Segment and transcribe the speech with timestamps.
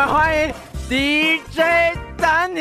[0.00, 0.54] 们欢迎
[0.88, 1.60] DJ
[2.16, 2.60] 丹尼。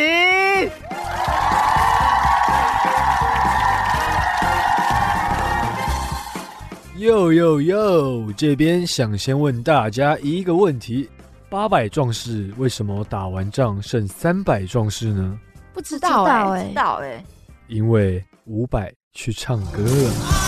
[6.97, 8.33] 哟哟哟！
[8.35, 11.10] 这边想先问大家一个问题：
[11.49, 15.40] 八百壮士为什么打完仗剩三百壮士呢？
[15.74, 17.23] 不知道哎、哎，知道哎，
[17.67, 20.38] 因为五百去唱歌了。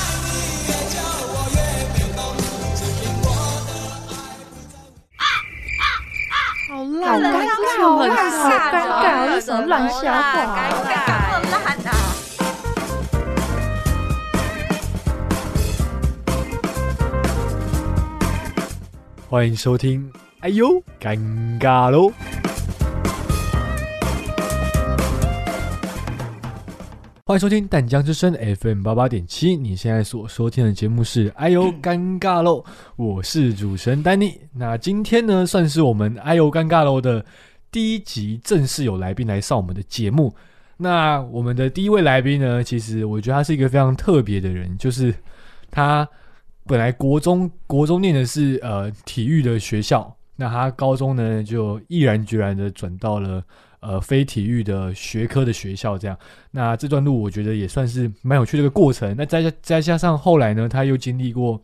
[7.04, 7.41] 好好烂啊！
[7.41, 10.22] 尴尬，么好好尴尬，这这什么烂笑话？
[10.36, 10.40] 尴
[10.86, 10.96] 尬，
[11.42, 11.90] 这么烂啊！
[19.28, 20.12] 欢迎收听。
[20.42, 21.18] 哎呦，尴
[21.59, 22.12] 尬喽！
[27.31, 32.56] 欢迎收听淡江之声 FM 八八点七，你现在所收听的节目是 《哎呦尴尬喽》，
[32.97, 34.38] 我是主持人丹尼。
[34.53, 37.25] 那今天呢，算是我们《哎呦尴尬喽》的
[37.72, 40.36] 第一集，正式有来宾来上我们的节目。
[40.75, 45.16] 那我们的第一位来宾呢，其实我觉得他是一个非常特别的人，就是
[45.69, 46.06] 他
[46.66, 53.41] 本来国中国中念的是呃体育的学校，那他高中呢就毅然决然的转到了
[53.82, 56.18] 呃非体育的学科的学校，这样。
[56.50, 59.14] 那这段路我觉得也算是蛮有趣的一个过程。
[59.18, 61.62] 那再加再加上后来呢，他又经历过，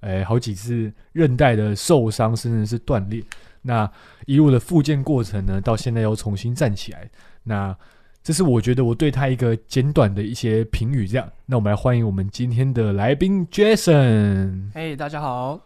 [0.00, 3.22] 呃好几次韧带的受伤，甚至是断裂。
[3.62, 3.90] 那
[4.26, 7.10] 一路的复健过程呢，到现在又重新站起来。
[7.42, 7.74] 那
[8.22, 11.08] 这是我觉得我对他一个简短的一些评语。
[11.08, 14.70] 这样，那我们来欢迎我们今天的来宾 Jason。
[14.74, 15.60] 嘿，大家好。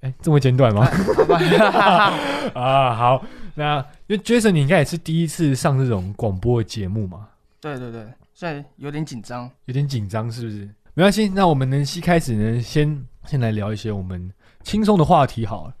[0.00, 0.86] 哎，这么简短吗？
[2.54, 7.28] 啊，好，那因为 Jason 你应该也是第一次上这种广播的节目嘛，
[7.60, 9.50] 对对对，现在有点紧张。
[9.64, 10.68] 有点紧张是不是？
[10.92, 14.30] 没关系，那我们能，一开始呢，先先来聊一些我们
[14.62, 15.74] 轻松的话题好了。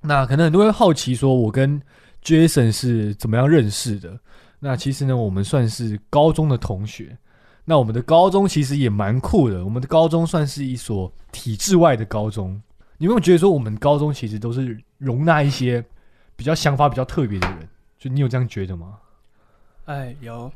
[0.00, 1.80] 那可能很多人好奇说，我跟
[2.22, 4.18] Jason 是怎么样认识的？
[4.58, 7.16] 那其实呢，我们算是高中的同学。
[7.64, 12.60] 那我们的高中其实也蛮酷的，我们的高中算是一所体制外的高中。
[12.96, 15.84] 你有没有觉得说，我们高中其实都是容纳一些
[16.38, 17.68] 比较想法比较特别的人？
[17.98, 18.96] 就你有这样觉得吗？
[19.86, 20.50] 哎，有，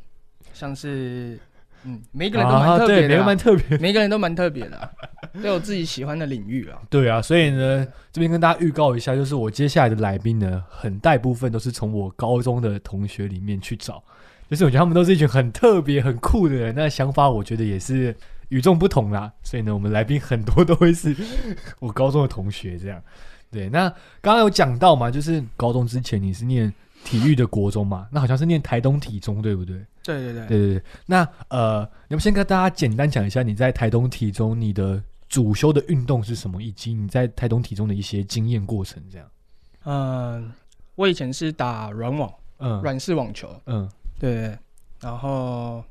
[0.54, 1.36] 像是
[1.82, 3.78] 嗯，每个人都蛮特别的啊、每个蛮特别。
[3.78, 4.88] 每个人都蛮特别的啊、
[5.42, 6.78] 都有自己喜欢的领域啊。
[6.88, 14.00] 对啊，所以呢，这边跟大家预告一下，就是我接下来的来宾呢，很大部分都是从我高中的同学里面去找，
[14.48, 18.16] 就是我觉得他们都是一群很特别、很酷的人，那想法我觉得也是
[18.50, 19.32] 与众不同啦。
[19.42, 21.16] 所以呢，我们来宾很多都会是
[21.80, 23.02] 我高中的同学这样。
[23.52, 23.88] 对，那
[24.20, 26.72] 刚刚有讲到嘛，就是高中之前你是念
[27.04, 29.76] 体育的国中嘛，那好像是念台东体中，对不对？
[30.02, 39.26] 对对对，对对对，那呃，你们先跟大家简单讲一下你在台东体中你的主修的运动是什么，以及你在台东体中的一些经验过程，这样。
[39.84, 40.52] 嗯、
[40.94, 42.80] 我以前是打软网，嗯。
[42.82, 44.58] 软式网球，嗯，对对对。
[45.00, 45.84] 然后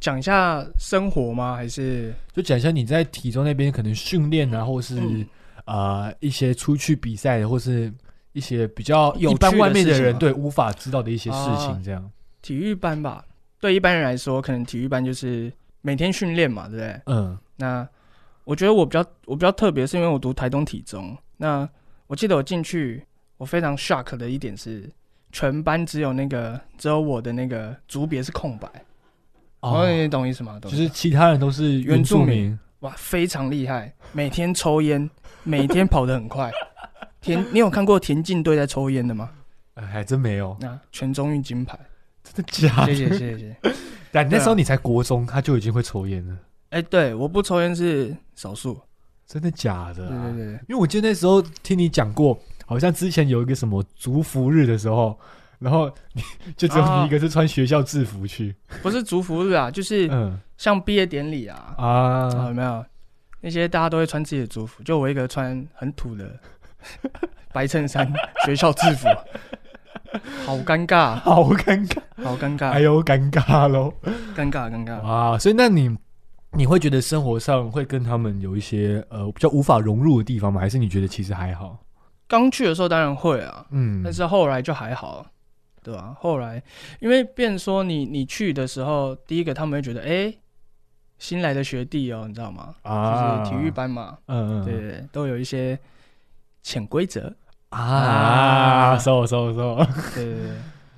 [0.00, 1.54] 讲一下生活吗？
[1.54, 2.12] 还是？
[2.32, 5.26] 就讲一下你在体中那边可能训练啊，或是、嗯
[5.64, 7.92] 呃一些出去比赛，或是
[8.32, 12.10] 一些比较有一般外面的人对无法知道的一些事情，啊这样。
[12.42, 13.24] 体育班吧？
[13.60, 17.00] 对一般人来说，可能体育班就是每天训练嘛，对不对？
[17.06, 17.88] 嗯那
[18.44, 21.16] 我觉得我比较我比较特别，是因为我读台东体中。
[21.36, 21.66] 那
[22.06, 23.02] 我记得我进去，
[23.38, 24.90] 我非常 shock 的一点是，
[25.32, 28.68] 全班只有那个只有我的那个组别是空白。
[29.60, 30.58] 哦，你懂意思吗？
[30.60, 35.08] 懂就是其他人都是原原住民，哇，非常厉害，每天抽烟，
[35.44, 36.50] 每天跑得很快。
[37.20, 39.30] 田，你有看过田径队在抽烟的吗？
[39.74, 41.78] 哎还真没有，那全中运金牌，
[42.22, 42.94] 真的假的？
[42.94, 43.56] 谢谢谢谢。
[44.12, 46.36] 但那时候你才国中，他就已经会抽烟了，
[46.70, 48.80] 哎、对，我不抽烟是少数。
[49.26, 50.30] 真的假的、啊？
[50.30, 55.18] 对对对，因为我记得那时候听你讲过，好像之前有一个什么族服日的时候，
[55.58, 56.22] 然后你
[56.56, 62.84] 就只有你一个是穿学校制服去，不是族服日啊，就是嗯像毕业典礼啊，啊啊有没有？
[63.44, 66.34] 那些大家都会穿自己的族服，就我一个穿很土的
[67.52, 68.10] 白衬衫
[68.46, 69.06] 学校制服，
[70.46, 73.92] 好尴尬， 好尴尬，好尴尬，哎呦尴尬喽！
[74.34, 74.94] 尴尬尴尬。
[75.06, 75.94] 啊，所以那你
[76.52, 80.58] 你会觉得生活上会跟他们有一些呃比较无法融入的地方吗？
[80.58, 81.78] 还是你觉得其实还好？
[82.26, 85.26] 刚去的时候当然会啊，嗯，但是后来就还好，
[85.82, 86.62] 对吧、后来
[86.98, 90.34] 因为变说你你去的时候，第一个他们会觉得，哎、
[91.18, 92.74] 新来的学弟哦，你知道吗？
[92.82, 95.78] 啊，就是体育，班嘛，嗯嗯，对对对，都有一些
[96.62, 97.34] 潜规则，
[97.70, 98.98] 啊，啊。
[98.98, 99.76] 收收收，
[100.14, 100.50] 对对对，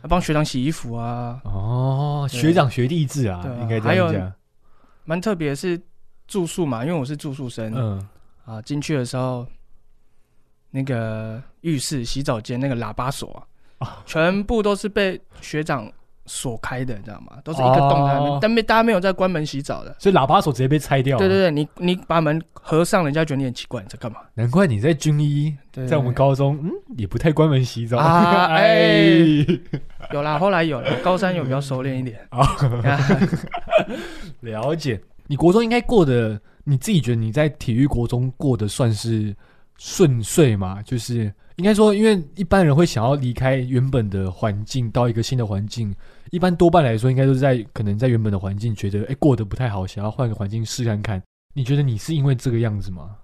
[0.02, 2.40] 要帮学长洗衣服啊，哦，对。
[2.40, 4.32] 学长学弟制啊应该这还有样讲，
[5.04, 5.80] 蛮特别的是
[6.26, 8.08] 住宿嘛，因为我是住宿生，嗯，
[8.44, 9.46] 啊，进去的时候，
[10.70, 13.46] 那个浴室洗澡间那个喇叭锁
[13.78, 15.90] 啊，啊全部都是被学长
[16.26, 17.38] 锁开的，你知道吗？
[17.44, 19.96] 都是一个洞在那边，哦但没大家没有在关门洗澡的。
[19.98, 21.16] 所以喇叭锁直接被拆掉。
[21.18, 24.18] 对对，对，你你把门合上，人家觉得你很奇怪，你在干嘛？
[24.34, 27.98] 难怪你在军医，对在我们高中，嗯，也不太关门洗澡。
[27.98, 29.46] 啊哎哎，
[30.12, 32.18] 有啦，后来有了，高三有比较熟练一点。
[32.30, 32.46] 啊，
[34.40, 35.00] 了解。
[35.28, 39.34] 你国中应该过的，你自己觉得你在体育国中过得算是
[39.76, 40.80] 顺遂吗？
[40.82, 45.92] 就是应该说，因为一般人会想要离开原本的环境，到一个新的环境，
[46.30, 51.22] 一般多半来说，应该都是在可能在原本的环境觉得，哎、过得不太好，想要换个环境试看看。
[51.54, 53.16] 你觉得你是因为这个样子吗？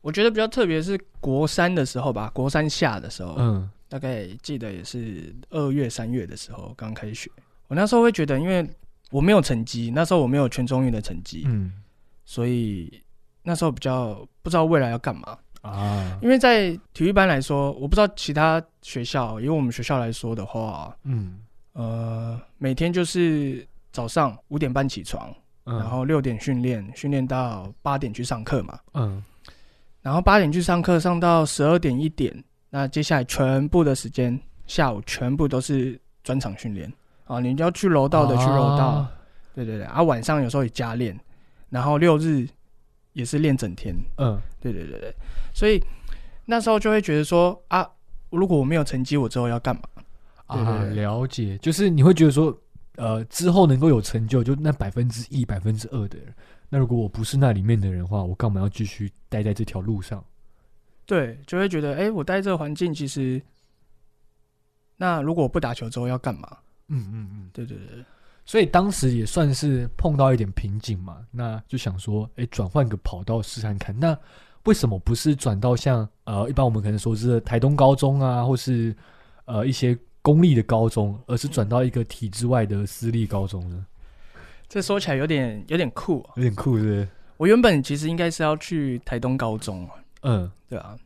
[0.00, 7.30] 我觉得比较特别是国三的时候吧，国三下的时候，嗯大概记得也是二月、三月的时候刚开学。
[7.66, 8.66] 我那时候会觉得，因为
[9.10, 11.72] 我没有成绩，那时候我没有全中运的成绩，嗯
[12.24, 13.02] 所以
[13.42, 15.36] 那时候比较不知道未来要干嘛。
[15.62, 21.40] 啊因为在体育班来说，我不知道其他学校，以我们学校来说的话，嗯
[21.78, 25.32] 呃，每天就是早上五点半起床，
[25.66, 29.22] 嗯，然后六点训练，训练到八点去上课嘛，嗯。
[30.02, 32.34] 然后八点去上课，上到十二点一点，
[32.70, 34.36] 那接下来全部的时间，
[34.66, 36.92] 下午全部都是专场训练。
[37.26, 39.12] 啊，你要去柔道的去柔道，啊。
[39.54, 41.16] 对对对，啊晚上有时候也加练，
[41.70, 42.44] 然后六日
[43.12, 44.36] 也是练整天，嗯。
[44.60, 45.14] 对对对对，
[45.54, 45.80] 所以
[46.44, 47.88] 那时候就会觉得说啊，
[48.30, 49.82] 如果我没有成绩，我之后要干嘛？
[50.48, 52.56] 对啊，了解，就是你会觉得说，
[52.96, 56.34] 呃，之后能够有成就，就那百分之一、百分之二的人。
[56.70, 60.24] 那如果我不是那里面的人的话，我干嘛要继续待在这条路上？
[61.06, 63.40] 对，就会觉得哎，我待这个环境其实，
[64.96, 66.58] 那如果我不打球之后要干嘛？
[66.88, 67.50] 嗯嗯嗯。
[67.52, 68.04] 对对对。
[68.44, 73.98] 所以当时也算是碰到一点瓶颈嘛，那就想说，哎，转换个跑道试看看。
[73.98, 74.18] 那
[74.64, 78.94] 为什么不是转到像呃，一般我们可能说是台东高中啊，或是
[79.44, 83.86] 呃一些公立的高中，而是转到一个体制外的私立高中呢？
[84.68, 86.32] 这说起来有点有点酷、啊。
[86.36, 87.08] 有点酷，是不是？
[87.36, 90.96] 我原本其实应该是要去台东高中啊，嗯对啊，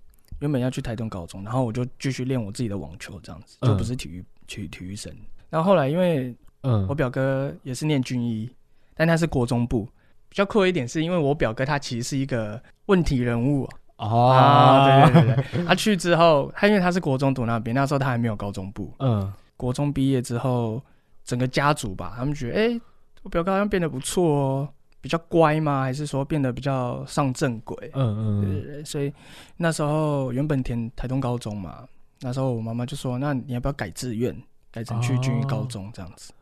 [0.41, 5.15] 原本要去台东高中，然后我就继续练我自己的网球，这样子嗯就不是体育体体育生。
[5.51, 8.51] 然后后来因为嗯我表哥也是念军医，
[8.95, 9.89] 但他是国中部。
[10.29, 20.83] 比较酷的一点是因为我表哥他其实是一个问题人物啊，啊对对对对，他去之后，他因为他是国中读那边，那时候他还没有高中部，嗯国中毕业之后，
[21.25, 22.81] 整个家族吧，他们觉得，哎、
[23.23, 24.69] 我表哥好像变得不错哦，
[25.01, 25.83] 比较乖吗？
[25.83, 27.91] 还是说变得比较上正轨？
[27.95, 29.13] 嗯嗯对对对，所以
[29.57, 31.85] 那时候原本填台东高中嘛，
[32.23, 34.37] 那时候我妈妈就说，那你要不要改志愿，
[34.73, 36.33] 改成去军医高中这样子？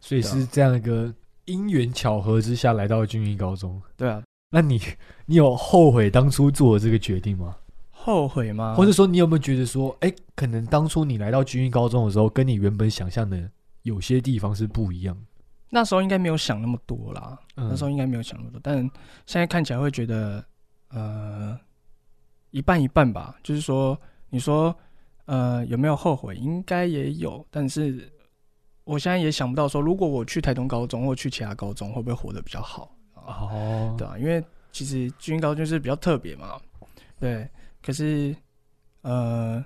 [0.00, 1.12] 所以是这样一个
[1.44, 3.80] 因缘巧合之下来到了军医高中。
[3.96, 4.20] 对啊，
[4.50, 4.80] 那你
[5.26, 7.56] 你有后悔当初做的这个决定吗？
[7.90, 8.74] 后悔吗？
[8.76, 13.50] 或者说你有没有觉得说，哎、可能当初你来到军医高中的时候，跟你原本想象的
[13.82, 15.16] 有些地方是不一样？
[15.70, 18.78] 那时候应该没有想那么多啦，嗯那时候应该没有想那么多，但
[19.26, 20.44] 现在看起来会觉得，
[20.90, 21.58] 呃，
[22.52, 23.36] 一半一半吧。
[23.42, 24.00] 就是说，
[24.30, 24.72] 你说，
[25.24, 26.36] 呃，有没有后悔？
[26.36, 28.08] 应该也有，但是
[28.84, 32.95] 我现在也想不到说，如果我去台东高中或去其他高中，会不会活得比较好
[33.26, 33.48] 啊？
[33.52, 34.42] 哦，对啊，因为
[34.72, 36.60] 其实军高就是比较特别嘛，
[37.18, 37.48] 对。
[37.82, 38.34] 可是，
[39.02, 39.64] 呃，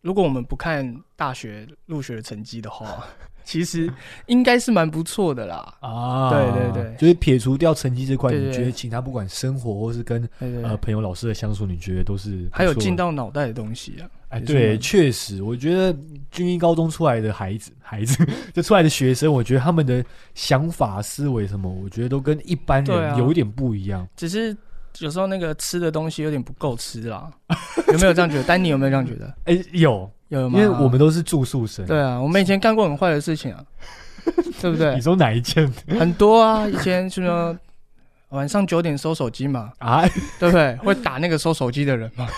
[0.00, 3.06] 如果我们不看大学入学的成绩的话，
[3.48, 3.90] 其实
[4.26, 5.74] 应该是蛮不错的啦。
[5.80, 14.04] 啊，对对对就是撇除掉成绩这块，你觉得其他不管生活或是跟呃朋友、老师的相处，你觉得都是还有进到到脑袋的东西啊。
[14.28, 15.96] 哎，对，确实，我觉得
[16.30, 24.06] 军医高中出来的孩子， 孩子 就出来的学生，我觉得他们的想法、思维什么，我觉得都跟一般人有一点不一样。
[24.14, 24.54] 只是
[24.98, 27.30] 有时候那个吃的东西有点不够吃啦，
[27.90, 28.44] 有没有这样觉得？
[28.44, 29.34] 丹尼有没有这样觉得？
[29.44, 30.58] 哎，有，因有吗？
[30.58, 31.84] 为我们都是住宿生。
[31.86, 33.64] 对啊，我们以前干过很坏的事情啊，
[34.60, 35.00] 对不对你？
[35.00, 37.56] 说哪一件很多啊，以前什么
[38.30, 40.02] 晚上九点收手机嘛，啊？
[40.38, 40.76] 对不对？
[40.76, 42.26] 会打那个收手机的人嘛？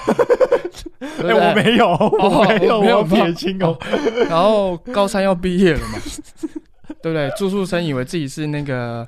[1.01, 3.77] 对哎，不对我没有，我没有，我没有吗撇清哦。
[4.29, 5.99] 然后高三要毕业了嘛，
[7.03, 7.29] 对不对？
[7.37, 9.07] 住宿生以为自己是那个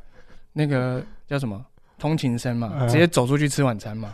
[0.54, 1.62] 那个叫什么
[1.98, 4.12] 通勤生嘛，嗯直接走出去吃晚餐嘛，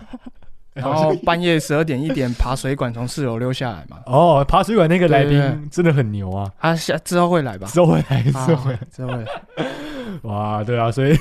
[0.78, 3.98] 然后半夜十二点一点爬水管从四楼溜下来嘛。
[4.06, 6.50] 哦，爬水管那个来宾真的很牛啊！
[6.58, 7.66] 他下之后会来吧？
[7.72, 8.80] 之后会来，之啊后会来。
[8.90, 9.26] 之后会来。
[10.22, 11.16] 哇，对啊，所以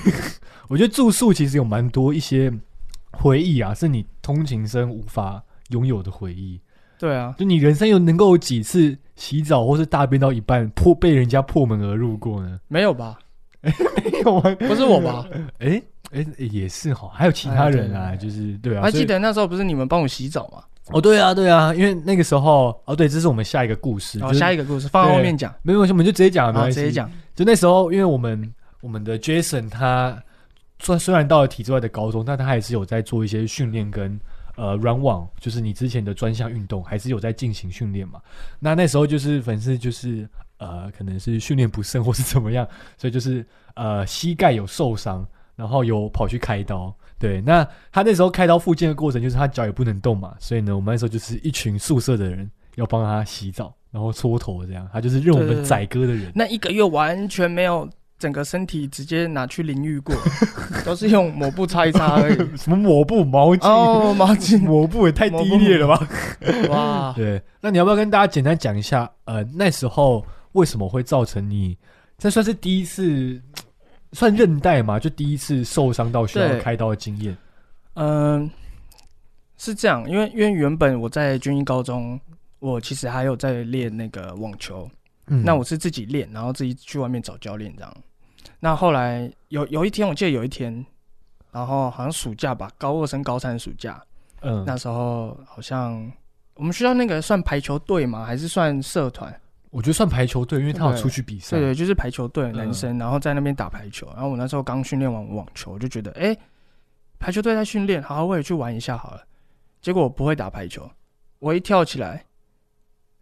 [0.68, 2.52] 我觉得住宿其实有蛮多一些
[3.12, 6.60] 回忆啊，是你通勤生无法拥有的回忆。
[7.00, 12.60] 对啊，就你人生有能够有几次洗澡或是大便到一半破被人家破门而入过呢？
[12.68, 13.18] 没有吧？
[13.62, 13.72] 没
[14.24, 15.26] 有啊，不是我吧？
[15.60, 20.64] 哎哎、也是哈，还有其他人啊，哎就是对啊，我还记得那时候不是你们帮我洗澡吗？
[20.92, 26.80] 哦，对啊，对啊，因为那个时候，哦，对，这是我们下一个故事，哦，就是下一个故事放在后面讲，没有关系，我们就直接讲，没好，关系。
[26.80, 27.12] 直接讲。
[27.36, 30.18] 就那时候，因为我们我们的 Jason 他
[30.80, 34.18] 虽虽然到了体制外的高中，但他还是有在做一些训练跟
[34.56, 38.22] 呃 run one，就是你之前的专项运动，还是有在进行训练嘛。
[38.60, 40.26] 那那时候就是粉丝就是
[40.58, 42.66] 呃可能是训练不慎或是怎么样，
[42.98, 46.96] 所以就是呃膝盖有受伤，然后有跑去开刀。
[47.20, 56.32] 对，那他那时候开刀复健的过程，就是他脚也不能动嘛，所以呢，我们那时候就是一群宿舍的人要帮他洗澡，然后搓头这样，他就是任我们宰割的人。
[56.36, 60.16] 那一个月完全没有整个身体直接拿去淋浴过，
[60.86, 62.36] 都是用抹布擦一擦而已。
[62.56, 63.68] 什么抹布、毛巾？
[63.68, 66.08] 哦，毛巾，抹布也太低劣了吧？
[66.70, 69.12] 哇， 对，那你要不要跟大家简单讲一下？
[69.26, 71.76] 呃，那时候为什么会造成你
[72.20, 73.42] 这算是第一次
[74.14, 75.00] 算韧带嘛？
[75.00, 77.38] 就第一次受伤到需要开刀的经验。
[77.96, 78.50] 嗯，
[79.58, 82.20] 是这样，因为因为原本我在军医高中，
[82.60, 84.90] 我其实还有在练那个网球，
[85.28, 87.98] 嗯那我是自己练，然后自己去外面找教练这样。
[88.60, 90.86] 那后来有有一天，我记得有一天，
[91.52, 94.02] 然后好像暑假吧，高二升高三暑假，
[94.42, 96.12] 嗯那时候好像
[96.56, 98.24] 我们学校那个算排球队吗？
[98.24, 99.38] 还是算社团？
[99.70, 101.58] 我觉得算排球队，因为他有出去比赛。
[101.58, 104.08] 对对，就是排球队的男嗯生，然后在那边打排球。
[104.14, 106.36] 然后我那时候刚训练完网球，我就觉得，哎、
[107.20, 109.22] 排球队在训练，好，我也去玩一下好了。
[109.82, 110.90] 结果我不会打排球，
[111.40, 112.24] 我一跳起来，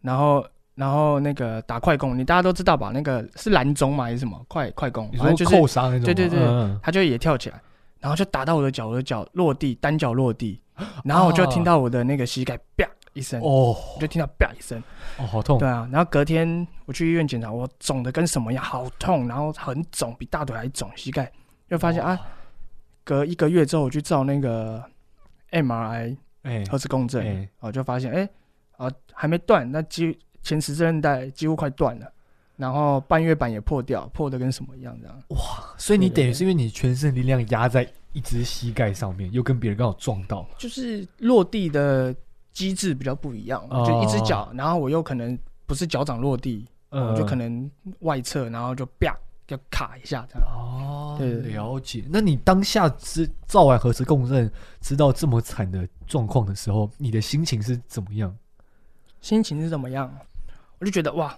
[0.02, 2.92] 然后然后那个打快攻，你大家都知道吧？
[2.94, 5.12] 那个是蓝中嘛还是什么快快攻？
[5.18, 6.06] 反正就是扣伤那种？
[6.06, 7.60] 对对对嗯他就也跳起来，
[8.00, 10.60] 然后就打到我的脚，我的脚落地，单脚落地，
[11.04, 14.78] 然后我就听到我的那个膝盖啪一声，哦我就听到啪一声。
[15.18, 15.68] 哦，好痛对。
[15.68, 21.32] 啊，然后隔天我去医院检查，我肿的跟什么一样，好痛，然后很肿，比大腿还肿，膝盖
[21.68, 22.20] 就发现啊，
[23.04, 24.84] 隔一个月之后我去照那个
[25.52, 28.30] MRI 哎核磁共振，哎，我就发现哎
[28.78, 32.12] 啊还没断，那几前十字韧带几乎快断了，
[32.58, 35.24] 然后半月板也破掉，破的跟什么一样这样。
[35.30, 35.38] 哇
[35.78, 40.48] 所以你等于是因为你全身力量压在一只膝盖上面，又跟别人刚好撞到。
[40.58, 42.16] 就是落地的
[42.56, 47.70] 机制比较不一样，哦就一只脚，然后我又可能不是脚掌落地，嗯我就可能
[48.00, 50.48] 外侧，然后就啪就卡一下这样。
[50.48, 52.06] 哦，了解。
[52.10, 58.36] 那你当下知造完核磁共振，知道这么惨的状况的时候，你的心情是怎么样？
[59.22, 60.12] 心情是怎么样？
[60.80, 61.38] 我就觉得哇，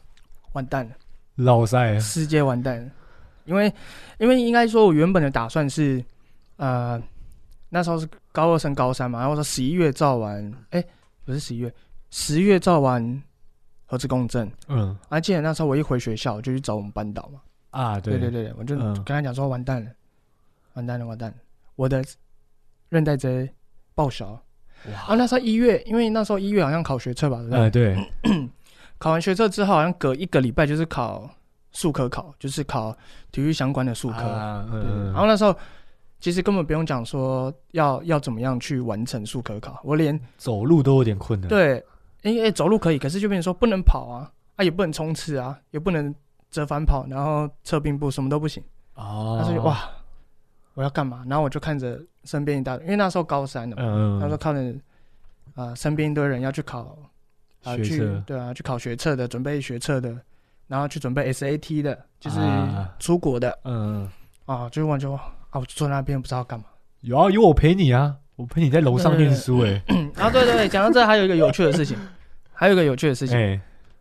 [0.53, 0.95] 完蛋了，
[1.35, 2.91] 老塞，世界完蛋了。
[3.45, 3.73] 因为，
[4.19, 6.03] 因为应该说，我原本的打算是，
[6.57, 7.01] 呃，
[7.69, 10.83] 那时候是高二升高三嘛，然后说十一月照完，哎、
[11.27, 11.73] 不是十一月，
[12.09, 13.21] 十月照完
[13.85, 14.49] 核磁共振。
[14.69, 17.41] 嗯啊，记得那时候我一回学校，我就去找我们班导嘛。
[17.71, 19.91] 啊，对对对对，我就嗯跟他讲说，完蛋了，
[20.75, 21.35] 完蛋了，完蛋了，
[21.75, 22.01] 我的
[22.87, 23.53] 韧带直接
[23.93, 24.27] 报销。
[25.05, 28.11] 啊，那时候一月，因为那时候一月好像考学测吧，对对？
[28.97, 31.29] 考完学测之后，好像隔一个礼拜就是考
[31.73, 32.97] 术科考，就是考
[33.33, 34.19] 体育相关的术科。
[34.19, 35.53] 啊对嗯，然后那时候
[36.19, 41.83] 其实根本不用讲说要要怎么样去完成术科考，我连走路都有点困难。，对，
[42.23, 46.13] 因为走路可以，可是就变成说不能跑啊，啊也不能冲刺啊，也不能
[46.49, 48.63] 折返跑，然后侧并步什么都不行。
[48.95, 49.89] 哦他说，哇，
[50.73, 51.23] 我要干嘛？
[51.27, 54.79] 然后我就看着身边一大堆，因为那时候高三了嘛，嗯，那时候看着
[55.53, 56.97] 啊、身边一堆人要去考
[57.63, 60.15] 啊、去对啊，去考学测的，准备学测的，
[60.67, 64.09] 然后去准备 SAT 的，就是啊出国的嗯，
[64.45, 65.09] 啊，就完全
[65.49, 66.65] 啊，我就坐那边不知道干嘛。
[67.01, 69.81] 有啊，有我陪你啊，我陪你在楼上念书哎，
[70.17, 71.97] 啊，对对对，讲到这还有一个有趣的事情，
[72.53, 73.59] 还有一个有趣的事情，哎，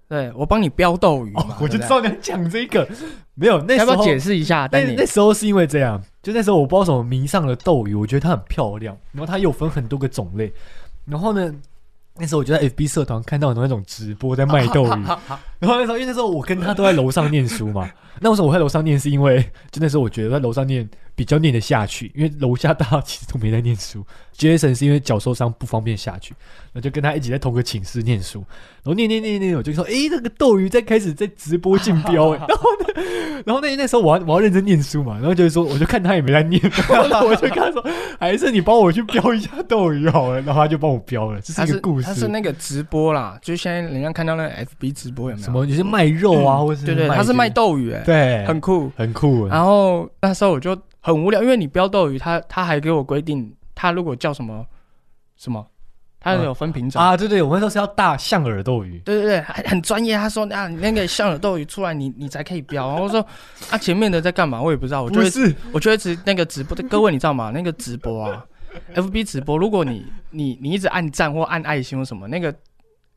[0.08, 2.88] 对我帮你标斗鱼嘛哦，，我就知道你要讲这个，
[3.34, 4.60] 没有，那时候要不要解释一下？
[4.62, 4.94] 那丹尼？
[4.96, 10.52] 那时候是因为这样，就那时候我不知道怎么迷上了斗鱼，我觉得它很漂亮，然后它又分很多个种类，
[11.04, 11.54] 然后呢，
[12.16, 15.04] 那时候我就在 FB 社团看到很多那种直播在卖斗鱼，
[15.60, 18.98] 然后那时候因为那时候我跟他都在楼上念书嘛， 那为什么我在楼上念？
[18.98, 24.04] 是因为就那时候我觉得在楼上念比较念得下去，因为楼下大家其实都没在念书。
[24.36, 26.34] Jason 是因为脚受伤不方便下去，
[26.66, 28.40] 然后就跟他一起在同个寝室念书，
[28.82, 36.60] 然后念念念念，我就说，诶，那个斗鱼在开始在直播竞标，诶，然后呢，然后那那时候我要我要认真念书嘛，然后就是说，我就看他也没在念，
[36.90, 37.82] 然后我就跟他说，
[38.20, 42.06] 还是你帮我去标一下斗鱼好了，然后他就帮我标了，这是是一个故事。
[42.06, 45.45] 他是那个直播啦，就是现在人家看到那个 FB 直播有没有？
[45.46, 45.64] 什么？
[45.64, 48.92] 你是卖肉啊，或者是对对，他是卖斗，鱼，哎，对，很酷。
[48.96, 49.46] 很酷。
[49.46, 54.64] 然后那时候我就很无聊，因为你标斗鱼，他他还给我规定，他如果叫什么
[55.36, 55.66] 什么，
[56.20, 57.00] 他有分品种。
[57.00, 60.16] 啊，对对，我们那时候是要大象耳斗鱼，对对对，很很专业。
[60.16, 62.88] 他说啊，你那个象耳斗鱼出来你，你才可以标。
[62.88, 63.24] 然后我说
[63.70, 64.60] 啊，前面的在干嘛？
[64.60, 65.02] 我也不知道。
[65.04, 67.52] 我就是我就一直那个直播，各位你知道吗？
[67.54, 68.44] 那个直播啊
[68.94, 72.52] ，FB 直播，如果你你你一直按赞或按爱心或什么，那个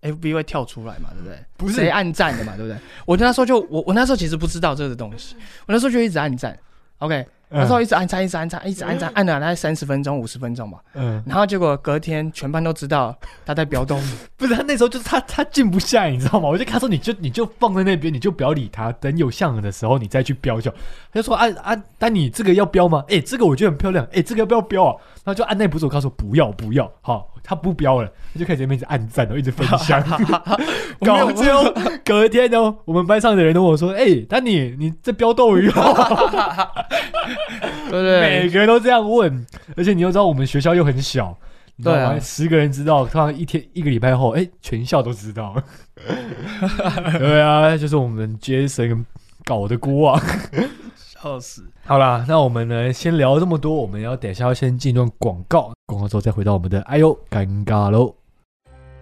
[0.01, 1.38] FB 会跳出来嘛，对不对？
[1.58, 2.77] 不是谁按赞的嘛，对不对？
[3.06, 5.36] 我那时候就我我那时候其实不知道这个东西，
[5.68, 6.58] 我那时候就一直按赞
[7.00, 10.77] ，OK，那时候一直按赞，一直按赞，一直按赞，按了大概三十分钟、五十分钟嘛。
[10.94, 14.01] 嗯，然后结果隔天全班都知道他在飙动，
[14.38, 16.48] 不是他那时候就是他他静不下来，你知道吗？
[16.48, 20.72] 我就跟他说你就你就放在那边，你就不要理他，等有像人的时候你再去标就。
[21.12, 23.03] 他就说啊啊，丹你这个要标吗？
[23.10, 24.96] 哎、这个我觉得很漂亮，哎、这个要不要标啊？
[25.24, 30.01] 然后就按那不是我告诉我不要不要，好，他不标了，他就开始在那边一直按赞，然后一直分享。
[31.05, 35.93] 搞最后隔天哦，我们班上的人都问我说：“哎、丹尼，你这标斗鱼哦？”
[37.89, 38.22] 对 不对？
[38.22, 39.46] 每个人都这样问，
[39.77, 41.38] 而且你又知道我们学校又很小，
[41.77, 42.10] 你知道吗？
[42.10, 45.55] 对啊十个人知道，通常一天一个礼拜后，哎、全校都知道。
[47.17, 49.05] 对啊，就是我们 Jason
[49.46, 50.22] 搞的锅啊。
[51.22, 51.64] 笑死！
[51.86, 58.14] 好啦，那我们呢先聊这么多，我们要等一下要先进一段广告，广告之后再回到我们的哎呦尴尬喽。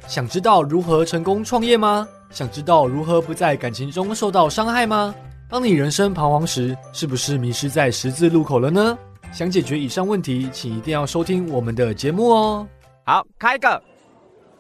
[0.08, 2.08] 想知道如何成功创业吗？
[2.30, 5.14] 想知道如何不在感情中受到伤害吗？
[5.50, 8.98] 当你人生彷徨时，是不是迷失在十字路口了呢？
[9.32, 12.68] 想解决以上问题，请一定要收听我们的节目哦。
[13.06, 13.82] 好，开一个。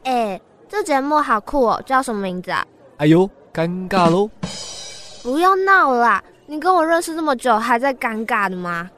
[0.03, 2.65] 哎、这节目好酷哦，叫什么名字啊？
[2.97, 4.29] 哎呦，尴尬喽！
[5.23, 6.23] 不要闹了啦！
[6.49, 8.89] 你跟我认识这么久，还在尴尬的吗？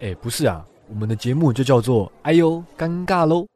[0.00, 3.46] 哎，不是啊，我们的节目就叫做“哎呦，尴尬喽”。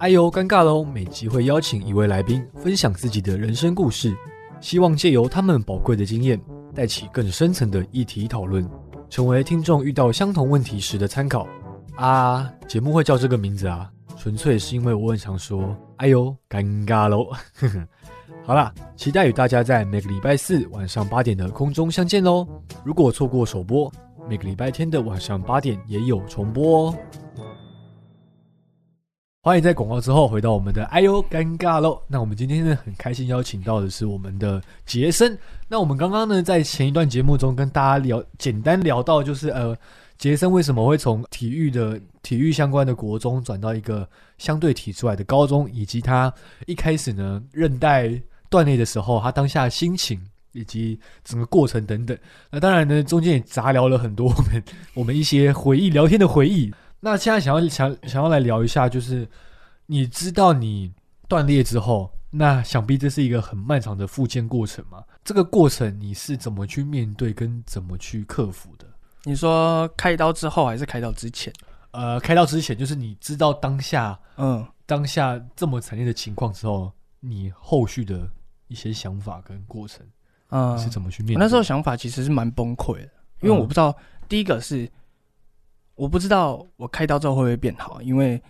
[0.00, 0.82] 哎呦，尴尬喽！
[0.82, 4.10] 每集会邀请一位来宾分享自己的人生故事，
[4.58, 6.40] 希望借由他们宝贵的经验，
[6.74, 8.66] 带起更深层的议题讨论，
[9.10, 11.46] 成为听众遇到相同问题时的参考。
[11.96, 17.30] 啊，节目会叫这个名字啊，纯粹是因为我很常说“哎呦，尴尬喽”。
[18.50, 22.44] 好啦，期待与大家在每个礼拜四晚上八点的空中相见喽！
[22.82, 23.88] 如果错过首播，
[24.28, 26.96] 每个礼拜天的晚上八点也有重播哦。
[29.40, 32.02] 欢迎在广告之后回到我们的“哎呦尴尬喽”。
[32.10, 35.38] 那我们今天呢很开心邀请到的是我们的杰森。
[35.68, 39.78] 那我们刚刚呢在前一段节目中跟大家聊，简单聊到就是呃，
[40.18, 44.04] 杰森为什么会从体育的体育相关的国中转到一个
[44.38, 46.34] 相对体出来的高中，以及他
[46.66, 48.10] 一开始呢韧带
[48.50, 50.20] 断裂的时候，他当下的心情
[50.52, 52.18] 以及整个过程等等。
[52.50, 54.62] 那当然呢，中间也杂聊了很多我们
[54.94, 56.70] 我们一些回忆聊天的回忆。
[56.98, 59.26] 那现在想要想想要来聊一下，就是
[59.86, 60.92] 你知道你
[61.28, 65.02] 断裂之后，那想必这是一个很漫长的复健过程嘛？
[65.24, 68.86] 这个过程你是怎么去面对跟怎么去克服的？
[69.24, 71.52] 你说开刀之后还是开刀之前？
[71.92, 78.30] 呃，开刀之前，就是你知道当下嗯，当下这么惨烈的情况之后，你后续的
[78.70, 80.06] 一些想法跟过程
[80.48, 81.34] 嗯，是怎么去面对？
[81.34, 83.10] 我那时候想法其实是蛮崩溃的，
[83.42, 83.94] 因为我不知道，
[84.28, 84.88] 第一个是
[85.96, 88.40] 我不知道我开刀之后会不会变好，因为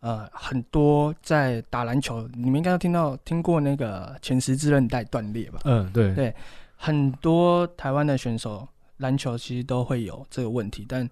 [0.00, 5.60] 呃很多在打篮球，你们应该都听到听过那个前十字韧带断裂吧？
[5.64, 6.34] 嗯，对对
[6.76, 8.66] 很多台湾的选手
[8.98, 11.08] 篮球其实都会有这个问题，但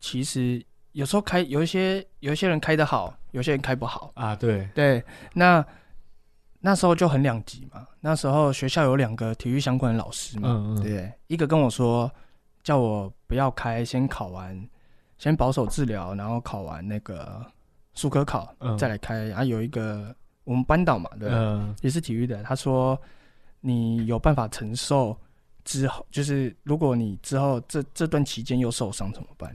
[0.00, 4.10] 其实有时候开有一些有一些人开得好，有些人开不好。
[4.14, 5.02] 啊，对，对，
[5.32, 5.64] 那
[6.66, 7.86] 那时候就很两极嘛。
[8.00, 12.10] 那时候学校有两个体育相关的老师嘛，嗯嗯，对，一个跟我说
[12.64, 14.68] 叫我不要开，先考完，
[15.16, 17.40] 先保守治疗，然后考完那个
[17.94, 19.30] 术科考，嗯再来开。
[19.30, 23.00] 啊，有一个我们班导嘛，对，嗯也是体育的，他说
[23.60, 25.16] 你有办法承受
[25.64, 29.54] 之后，就是如果你之后这这段期间又受伤怎么办？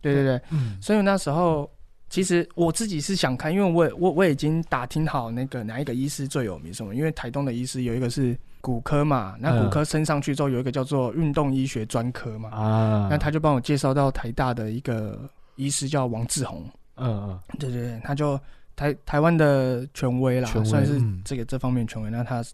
[0.00, 1.70] 对对对，嗯所以那时候
[2.10, 16.64] 其实我自己是想看，因为我我我已经打听好那个哪一个医师最有名什么，因为台东的医师有一个是骨科嘛，那骨科升上去之后有一个叫做运动医学专科嘛，啊，那他就帮我介绍到台大的一个医师叫王志宏，
[16.96, 18.38] 嗯嗯对对对，他就
[18.76, 21.20] 台台湾的权威啦，威算是嗯。
[21.24, 22.10] 这个这方面权威。
[22.10, 22.44] 那他，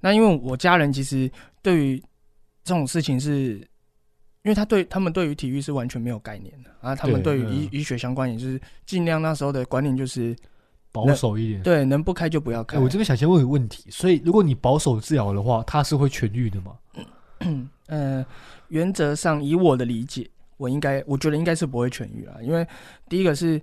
[0.00, 1.30] 那因为我家人其实
[1.62, 2.02] 对于
[2.64, 3.66] 这种事情是，
[4.42, 10.34] 因为他对他们对于体育是完全没有概念的啊，他们对对于医、嗯医学相关也就是尽量那时候的观念就是，
[10.90, 11.62] 保守一点。
[11.62, 12.78] 对，能不开就不要开。
[12.78, 16.72] 哎，我这边想先问个问题，所以如果你保守治疗的话，它是会痊愈的吗？
[17.88, 18.24] 呃，
[18.68, 22.66] 原则上以我的理解，我应该我觉得应该是不会痊愈啊，因为
[23.08, 23.60] 第一个是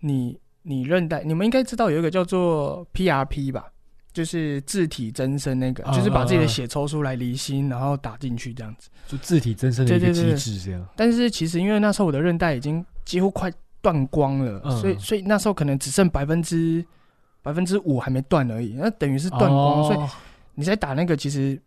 [0.00, 3.72] 你你韧带，你们应该知道有一个叫做 PRP 吧，
[4.12, 8.88] 就是自体增生那个，啊就是把自己的血抽出来离心，然后打进去这样子。
[9.06, 10.86] 就自体增生的一个机制，这样。
[10.96, 16.84] 但是其实因为那时候我的韧带已经几乎快断光了，嗯所以所以那时候可能只剩百分之
[17.42, 20.10] 百分之五还没断而已，那等于是断光，所以哦
[20.54, 21.60] 你在打那个其实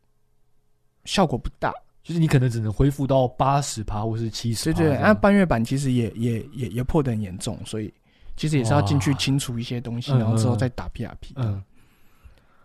[1.06, 1.74] 效果不大。
[2.04, 4.98] 就是你可能只能恢复到八十趴或是七十对对。
[4.98, 7.94] 那半月板其实也也也也破的很严重，所以
[8.36, 11.32] 其实也是要进去清除一些东西，嗯然后之后嗯再打 PRP。
[11.36, 11.64] 嗯，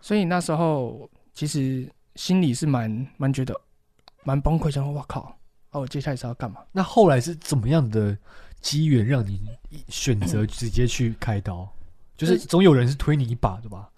[0.01, 3.53] 所以那时候其实心里是蛮蛮觉得
[4.23, 5.21] 蛮崩溃，想说哇靠，
[5.69, 6.61] 啊我接下来是要干嘛？
[6.71, 8.17] 那后来是怎么样的
[8.61, 9.41] 机缘让你
[9.87, 11.67] 选择直接去开刀？
[12.17, 13.89] 就是总有人是推你一把的吧？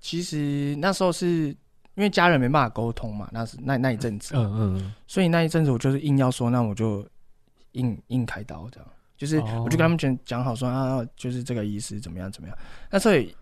[0.00, 1.48] 其实那时候是
[1.94, 7.06] 因为家人没办法沟通嘛，那是那那一阵子，嗯嗯嗯，所以那一阵子我就是硬要说，那我就
[7.72, 12.56] 硬硬开刀这样，就是哦我就跟他们讲讲好说啊，就是这个意思怎么样怎么样。
[12.90, 13.34] 那所以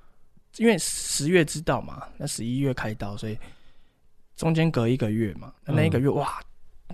[0.59, 3.38] 因为十月知道嘛，那十一月开刀，所以
[4.37, 6.40] 中间隔一个月嘛，那那一个月、哇，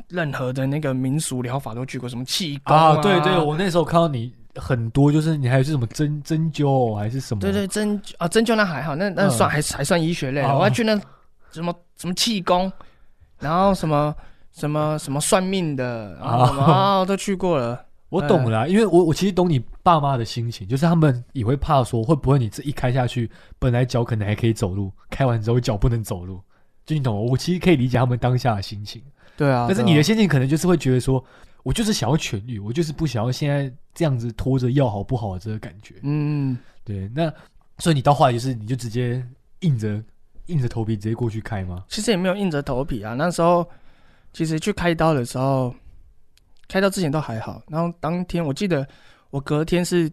[0.09, 7.41] 任何的那个民俗疗法都去过，什么气功啊，啊，对对，我那时候看到你很多，就是你还有是什么针针灸还是什么？
[7.41, 10.99] 对对针啊针灸那还好，那那嗯算、还还算医学类我要去那
[11.53, 12.73] 什么什么气功，
[13.39, 14.15] 然后什么
[14.53, 17.85] 什么什么算命的，啊、都去过了。
[18.11, 26.41] 我懂了啦，因为我我其实懂你爸妈的心情，就是他们也会怕说会不会你这一开下去，本来脚可能还可以走路，开完之后脚不能走路，
[26.85, 27.31] 就你懂我？
[27.31, 29.01] 我其实可以理解他们当下的心情，
[29.37, 31.25] 对啊，但是你的心情可能就是会觉得说，
[31.63, 35.95] 我就是想要痊愈，我就是不想要现在这样子拖着药好不好的这个感觉。
[36.03, 37.33] 嗯，对，那
[37.79, 39.25] 所以你到后来就是你就直接
[39.61, 40.03] 硬着
[40.47, 41.85] 硬着头皮直接过去开吗？
[41.89, 43.15] 其实也没有硬着头皮啊。
[43.15, 43.65] 那时候
[44.33, 45.73] 其实去开刀的时候，
[46.71, 48.87] 开刀之前都还好，然后当天我记得
[49.31, 50.09] 我隔天是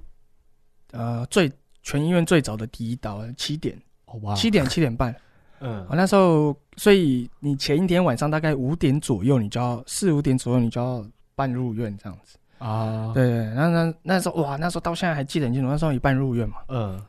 [0.91, 1.51] 呃最
[1.83, 5.15] 全医院最早的第一刀，七点哦哇，七点 七点半。
[5.59, 5.85] 嗯。
[5.87, 12.37] 我那时候，所以你前一天晚上大概五点左右，你就要四五点左右，你就要办入院这样子。
[12.57, 16.55] 啊，对对，那那那时候哇，那时候到现在还记得很清楚，那时候一半入院嘛。
[16.69, 16.99] 嗯。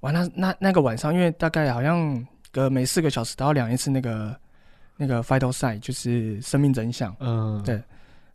[0.00, 4.36] 哇，那那那个晚上，因为大概好像隔每四个小时都要量一次那个
[4.96, 7.82] 那个 vital sign，就是生命真相，嗯，对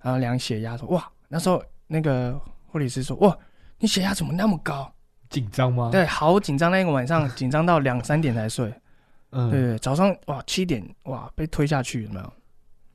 [0.04, 3.36] 然后量血压说哇，那时候那个护理师说哇，
[3.80, 4.94] 你血压怎么那么高？
[5.30, 8.72] 紧张吗？，对，好紧张，那个晚上 紧张到两三点才睡。
[9.32, 12.34] 嗯对对，早上哇七点哇被推下去有没有？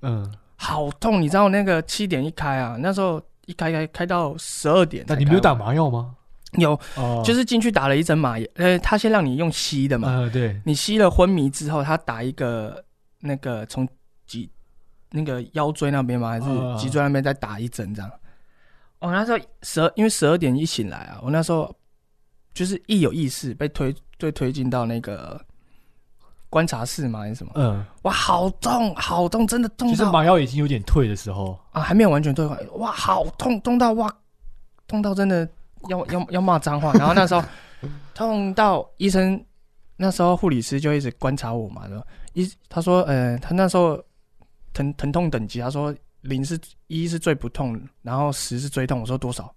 [0.03, 1.21] 嗯，好痛！
[1.21, 5.05] 你知道那个七点一开啊，那时候一开开开到十二点。
[5.09, 6.15] 那你没有打麻药吗？
[6.53, 12.85] 有，哦，就是进去打了一针麻药，呃，他先让你用吸的嘛，呃，对，你吸了昏迷之后，他打一个
[13.21, 13.87] 那个从
[14.25, 14.49] 脊
[15.11, 16.29] 那个腰椎那边吗？
[16.31, 18.11] 还是嗯脊椎那边再打一针这样？
[19.01, 21.73] 哦，那时候十二，因为十二点一醒来啊，我那时候
[22.53, 25.41] 就是一有意识被推被推进到那个
[26.51, 27.53] 观察室嘛，还是什么？
[27.55, 34.13] 嗯，哇，好痛，好痛，真的痛到就是麻药已经有点退的时候，啊，还没有完全退回来，哇，好痛，痛到哇，
[34.89, 35.49] 痛到真的
[35.89, 36.93] 要要要骂脏话。
[36.95, 37.43] 然后那时候
[38.15, 39.41] 痛到医生，
[39.97, 44.03] 那时候护理师就一直观察我嘛，说医他说，呃，他那时候
[44.79, 49.01] 疼疼痛等级，他说零是一是最不痛，然后十是最痛。
[49.01, 49.53] 我说多少？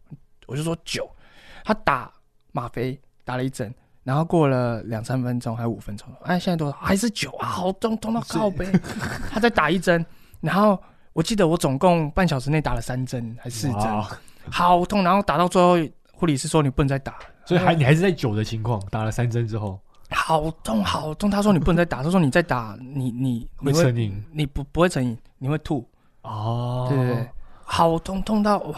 [0.48, 1.08] 我就说九。
[1.64, 2.12] 他打
[2.54, 3.72] 吗啡打了一针，
[4.04, 6.78] 然后过了两三分钟还有五分钟，哎，现在多少？
[6.80, 8.66] 还是九啊，好痛，痛到靠背。
[9.30, 10.04] 他再打一针，
[10.40, 10.82] 然后
[11.14, 14.04] 我记得我总共半小时内打了三针还是四针，
[14.50, 15.04] 好痛。
[15.04, 15.78] 然后打到最后，
[16.14, 19.80] 护理师说你不能再打，所以还你还是在九的情况，打了三针之后
[20.12, 21.30] 好痛好痛。
[21.30, 25.88] 他说你不能再打，他说你再打你你会你会成瘾你不不会成瘾，你会吐。
[26.24, 27.30] 哦，对对对，
[27.64, 28.76] 好痛痛到哇！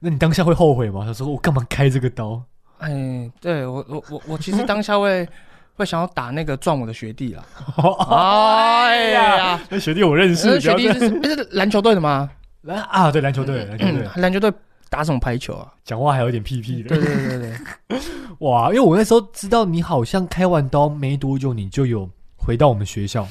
[0.00, 1.04] 那你当下会后悔吗？
[1.06, 2.42] 他说我干嘛开这个刀？
[2.78, 5.28] 哎，对我我我我其实当下会
[5.74, 7.42] 会想要打那个撞我的学弟啦。
[8.10, 12.30] 哎呀，那学弟我认识，那学弟是是篮球队的吗？
[12.62, 14.52] 篮啊，对篮球队，篮球队嗯，篮球队
[14.90, 15.72] 打什么排球啊？
[15.84, 17.98] 讲话还有点屁屁的对，对对对对，
[18.40, 18.68] 哇！
[18.68, 23.26] 因为我那时候知道你好像开完刀没多久，你就有回到我们学校，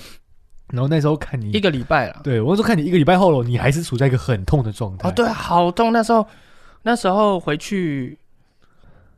[0.67, 2.22] 然后那时候看你一个礼拜了。
[2.24, 5.10] 对我那时候看你一个礼拜后了，你还是处在一个很痛的状态。
[5.10, 5.91] 哦，对，好痛！
[5.91, 6.28] 那时候
[6.84, 8.17] 那时候回去，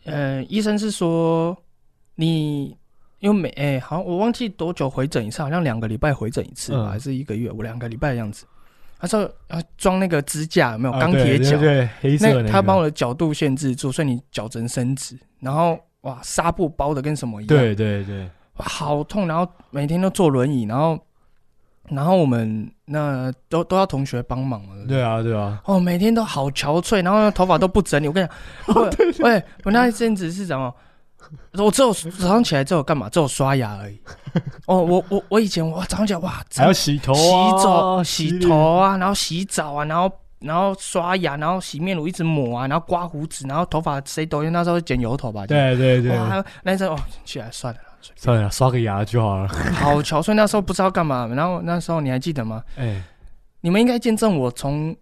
[0.05, 1.57] 呃，医生是说
[2.15, 2.77] 你
[3.19, 7.51] 因为每哎、好像我忘记多久回诊一次，好像两个礼拜回诊一次吧，嗯还是一个月？
[7.51, 8.45] 我两个礼拜的样子。
[8.99, 11.51] 他说要装那个支架，有没有啊钢铁脚？
[11.51, 15.17] 对对对，黑色的那个他帮我的角度限制住，所以你脚只能伸直。
[15.39, 19.27] 然后哇，纱布包的跟什么一样，对对对，哇，好痛！
[19.27, 20.99] 然后每天都坐轮椅，然后
[21.87, 28.07] 然后我们那都都要同学帮忙了，对啊对啊，哦，每天都好憔悴，然后头发都不整理。
[28.07, 28.27] 我跟你
[29.13, 30.73] 讲，我 那一阵子是什么？
[31.53, 33.09] 我只有早上起来之后干嘛？
[33.09, 33.99] 只有刷牙而已。
[34.67, 45.45] 哦，我我我以前我早上起来哇，还要洗头、洗啊、澡、洗头啊，然后洗澡啊，然后然后刷牙，然后洗面乳一直抹啊，然后刮胡子，然后头发谁抖音那时候剪油头吧？
[45.45, 47.79] 对对对，哇，那时候哦，起来算了
[48.15, 49.47] 算了，刷个牙就好了。
[49.47, 50.33] 便好憔悴。
[50.35, 52.63] 那时候不知道干嘛，然后那时候你还记得吗？
[52.77, 53.03] 哎，
[53.61, 54.95] 你们应该见证我从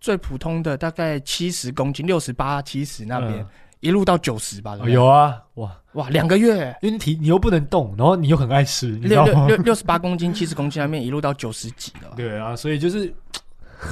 [0.00, 3.46] 最普通的大概七十公斤，六十八、七十那边、嗯
[3.80, 9.32] 一路到九十吧，对不哦对有啊，哇，哇，两个月，因为你体你又不能动，然后你又很爱吃，你知道吗？
[9.32, 13.12] 六六六六十八公斤、七十公斤那边一路到九十几了，对啊，所以就是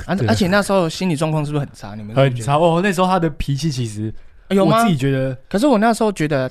[0.07, 1.95] 而、对而且那时候心理状况是不是很差？
[1.95, 2.81] 你们很觉得差哦。
[2.83, 4.13] 那时候他的脾气其实，
[4.49, 4.91] 有吗我自？
[4.91, 6.51] 己觉得，可是我那时候觉得，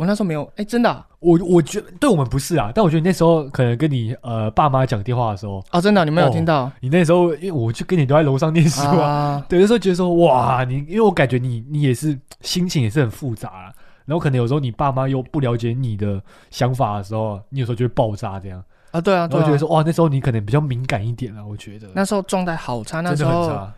[0.00, 9.04] 我那时候没有，哎、真的啊、我我觉得对我们不是啊，但我觉得你那时候可能跟你呃爸妈讲电话的时候，哦，真的啊、你们有哦听到、你那时候因为我就跟你都在楼上念书啊，
[9.36, 9.44] 啊？
[9.46, 13.72] 对，那时候觉得说哇，你因为我感觉你你也是心情也是很复杂啊，
[14.06, 16.18] 然后可能有时候你爸妈又不了解你的
[16.50, 19.44] 想法的时候，你有时候就会爆炸这样，啊，对啊，然对啊。
[19.44, 21.86] 觉得说哇，那时候你可能比较敏感一点啊，我觉得。
[21.94, 23.74] 那时候状态好差，那时候的很差，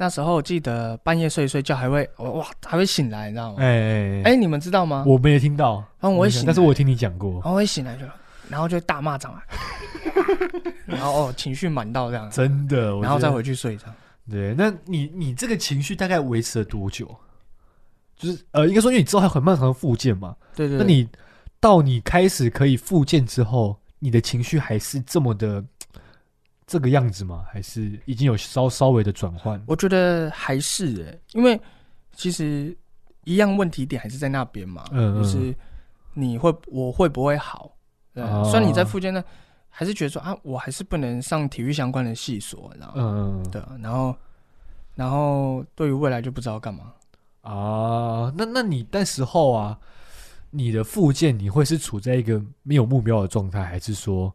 [0.00, 3.56] 那时候我记得半夜睡一睡觉还会哇还会醒来，你知道吗？
[3.58, 5.04] 哎哎哎、你们知道吗？
[5.04, 7.32] 我没有听到，然后我会醒来，但是我有听你讲过。
[7.32, 8.04] 然，后我会醒来就，
[8.48, 9.42] 然后就大骂脏话，
[10.86, 13.94] 然后哦情绪满到这样，真的，然后再回去睡这样。
[14.30, 17.12] 对，那你你这个情绪大概维持了多久？
[18.16, 21.08] 就是呃，应该说，因为你之后还有很漫长的复健嘛，对对对，那你
[21.58, 25.64] 到你开始可以复健之后，你的情绪还是这么的
[26.68, 27.44] 这个样子吗？
[27.50, 29.60] 还是已经有稍稍微的转换？
[29.66, 31.58] 我觉得还是哎、因为
[32.12, 32.76] 其实
[33.24, 35.54] 一样问题点还是在那边嘛，嗯嗯就是
[36.12, 37.72] 你会我会不会好？
[38.12, 39.24] 对，哦虽然你在附件呢，
[39.68, 44.16] 还是觉得说啊，我还是不能上体育相关的系所，然后、嗯对啊，然后
[44.94, 46.92] 然后对于未来就不知道干嘛。
[47.40, 49.78] 啊，那那你那时候啊，
[50.50, 54.30] 你的附件你会是处在一个没有目标的状态，还是说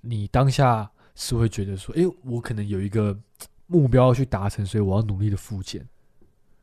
[0.00, 3.18] 你当下是会觉得说，诶，我可能有一个
[3.66, 5.84] 目标要去达成，所以我要努力的复健？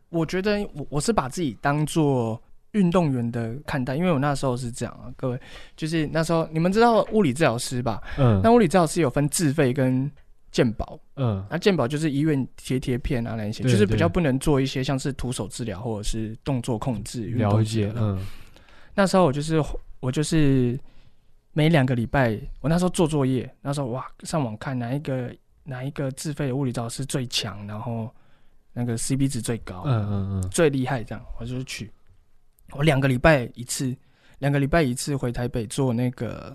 [0.09, 2.41] 我觉得我我是把自己当做
[2.71, 5.39] 运动员的看待，因为我那时候是这样啊，各位，
[5.75, 8.01] 就是那时候你们知道物理治疗师吧？
[8.17, 10.09] 嗯那物理治疗师有分自费跟
[10.51, 17.61] 健保，嗯那健保就是医院贴贴片啊那一些，就是比较不能做一些像是徒手治疗或者是动作控制、了。
[17.61, 18.17] 解嗯
[18.93, 19.61] 那时候我就是
[19.99, 20.79] 我就是
[21.57, 28.13] 每两个礼拜，我那时候做作业，那时候哇上网看哪一个哪一个自费的物理治疗师最强，然后
[28.73, 31.89] 那个 CP 值最高，嗯嗯嗯，最厉害，这样我就去。
[32.71, 33.95] 我两个礼拜一次，
[34.39, 36.53] 两个礼拜一次回台北做那个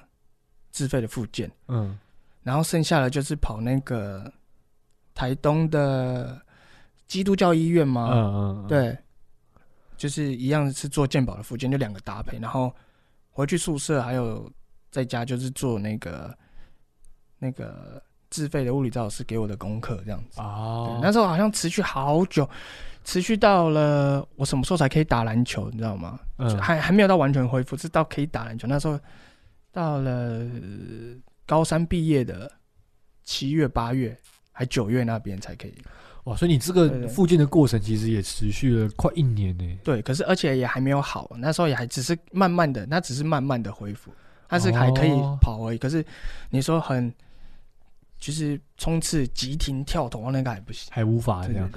[0.70, 1.98] 自费的复健，嗯。
[2.42, 4.30] 然后剩下的就是跑那个
[5.14, 6.38] 台东的
[7.06, 8.98] 基督教医院嘛，嗯嗯，对，
[9.96, 12.70] 就是一样是做健保的复健，就两个搭配，然后
[13.30, 14.50] 回去宿舍还有
[14.90, 16.36] 在家就是做那个
[17.38, 20.36] 那个自费的物理治疗师给我的功课这样子。
[20.36, 22.48] 对哦，那时候好像持续好久，
[23.04, 26.18] 持续到了我什么时候才可以打篮球，你知道吗？
[26.38, 28.66] 嗯还还没有到完全恢复，是到可以打篮球。
[28.66, 28.98] 那时候
[29.72, 32.50] 到了呃高三毕业的
[33.24, 34.16] 七月、八月
[34.52, 35.74] 还九月那边才可以。
[36.24, 39.78] 哇，所以你这个复健的过程其实也持续了快一年呢。
[39.82, 44.12] 对，可是而且也还没有好，那时候也还只是慢慢的，那只是慢慢的恢复，
[44.50, 45.78] 它是还可以哦跑而已。
[45.78, 46.04] 可是
[46.50, 47.10] 你说很
[48.18, 50.90] 就是冲刺、急停、跳投那个还不行。
[50.92, 51.70] 还无法这样。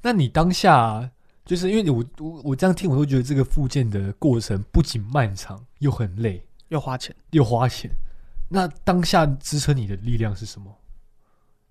[0.00, 1.10] 那你当下
[1.44, 7.14] 就是因为我我我这样听，我都觉得这个复健的过程不仅漫长，又很累，又花钱。
[7.32, 7.90] 又花钱。
[8.48, 10.74] 那当下支撑你的力量是什么？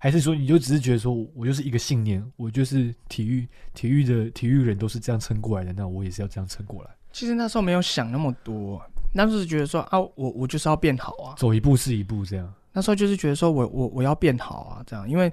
[0.02, 11.34] 还是说你就只是觉得说我就是一个信念，我就是体育体育的体育人都是这样撑过来的，那我也是要这样撑过来，其实那时候没有想那么多，那时候是觉得说啊，我我就是要变好啊。
[11.36, 12.52] 走一步是一步这样。
[12.72, 15.32] 那时候就是觉得说我我我要变好啊，这样，因为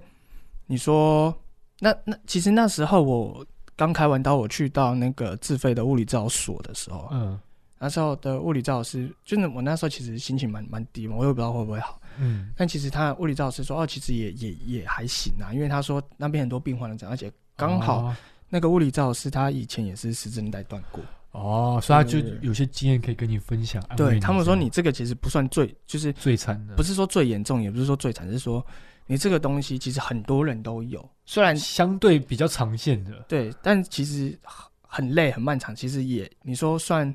[0.65, 1.33] 你说
[1.79, 7.39] 那那其实那时候我刚开完刀，我去到那个自费的物理治疗所的时候啊，嗯
[7.79, 12.01] 那时候的物理治疗师，就是我那时候其实心情蛮蛮低嘛，我也不知道会不会好。
[12.17, 18.15] 嗯但其实他物理治疗师说，哦，其实也也也还行啊，因为他说那边很多病患都这样，而且刚好哦
[18.49, 21.03] 那个物理治疗师他以前也是十字韧带断过，
[21.37, 23.81] 哦，所以他就有些经验可以跟你分享。
[23.95, 28.65] 对他们说你这个其实不算最，就是最惨的，不是说最严重，也不是说最惨，是说
[29.05, 33.23] 你这个东西其实很多人都有，虽然相对比较常见的。
[33.27, 37.13] 对，但其实很很累很漫长，其实也你说算，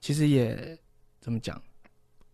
[0.00, 0.76] 其实也
[1.20, 1.60] 怎么讲，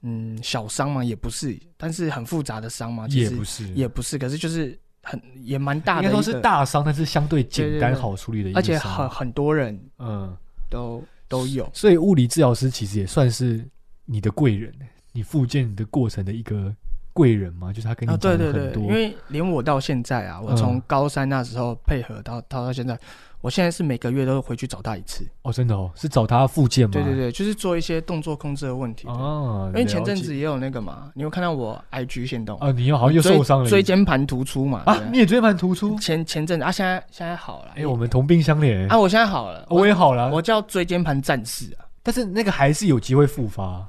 [0.01, 10.37] 嗯，小伤嘛也不是，但是很复杂的伤嘛，其实也不是，也不是，可是就是很也蛮大的应该说是大伤，但是相对简单好处理的一个而且很很多人嗯，
[10.73, 11.71] 都都有。
[11.73, 13.65] 所以物理治疗师其实也算是
[14.07, 14.73] 你的贵人，
[15.13, 16.75] 你复健的过程的一个
[17.13, 20.57] 贵人嘛，就是他跟你啊，讲对对对，了很多，因为连我到现在啊，我嗯。
[20.57, 22.99] 从高三那时候配合到到到现在，
[23.43, 25.27] 我现在是每个月都回去找他一次。
[25.43, 26.93] 哦，真的哦，是找他复健吗？
[26.93, 29.07] 对对对，就是做一些动作控制的问题。
[29.09, 34.85] 哦，因为前阵子也有那个嘛，你有看到我 IG 线动啊，你又好像又受伤了，椎间盘突出嘛？
[34.87, 35.99] 啊，你也椎间盘突出？
[35.99, 37.73] 前前阵子啊，现在现在好了。
[37.75, 41.85] 哎，我们同病相怜，啊，我现在好了，我也好了，我叫椎间盘战士啊。
[42.03, 43.85] 但是那个还是有机会复发。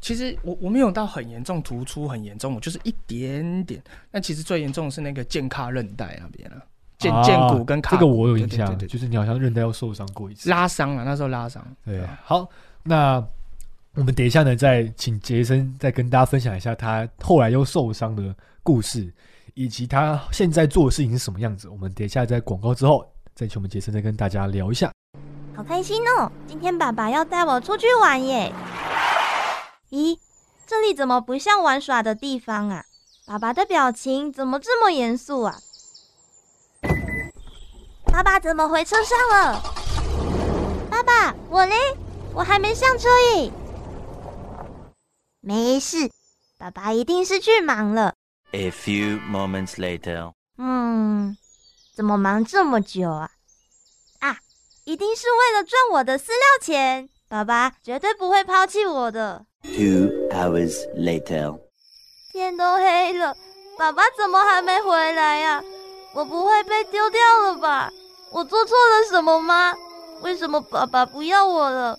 [0.00, 3.82] 其实我我没有到很严重突出很严重，我就是一点点。
[4.10, 6.62] 但其实最严重的是那个肩胯韧带那边啊，
[6.98, 10.48] 肩啊肩骨跟胯骨这个我有印象，就是你好像韧带要受伤过一次。
[10.48, 11.64] 拉伤了，那时候拉伤。
[11.84, 12.48] 对，好，
[12.82, 13.22] 那
[13.94, 19.12] 我们等一下呢，再请杰森再跟大家分享一下他后来又受伤的故事，
[19.54, 21.68] 以及他现在做的事情是什么样子。
[21.68, 24.90] 我们等一下在广告之后，再请我们杰森再跟大家聊一下。
[25.54, 26.30] 好开心哦！
[26.46, 28.52] 今天爸爸要带我出去玩耶。
[29.90, 30.18] 咦，
[30.66, 32.84] 这里怎么不像玩耍的地方啊？
[33.26, 35.56] 爸爸的表情怎么这么严肃啊？
[38.16, 39.62] 爸爸怎么回车上了？
[40.90, 41.74] 爸爸，我嘞？
[42.32, 43.52] 我还没上车耶。
[45.42, 46.10] 没事，
[46.58, 48.14] 爸爸一定是去忙了。
[48.52, 50.32] A few moments later.
[50.56, 51.36] 嗯，
[51.94, 53.28] 怎么忙这么久啊？
[54.20, 54.38] 啊，
[54.84, 57.10] 一定是为了赚我的饲料钱。
[57.28, 59.44] 爸爸绝对不会抛弃我的。
[59.62, 61.60] Two hours later.
[62.32, 63.36] 天都黑了，
[63.76, 65.62] 爸爸怎么还没回来呀、
[66.14, 67.92] 我不会被丢掉了吧？
[68.36, 69.72] 我做错了什么吗？
[70.22, 71.98] 为什么爸爸不要我了？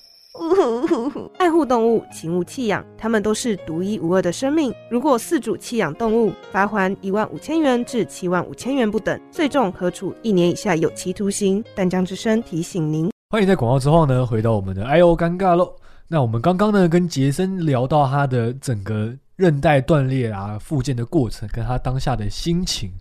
[1.40, 4.72] 爱护动物，请勿弃养，它们都是独一无二的生命。
[4.88, 11.66] 如果饲主弃养动物，罚还一万五千元至七万五千元不等，最重可处一年以下有期徒刑。
[11.74, 13.10] 淡江之声提醒您。
[13.32, 15.76] 欢迎在广告之后呢，回到我们的哎呦尴尬喽。
[16.08, 22.92] 那我们刚刚呢跟杰森聊到他的整个韧带断裂啊、复健的过程，跟他当下的心情，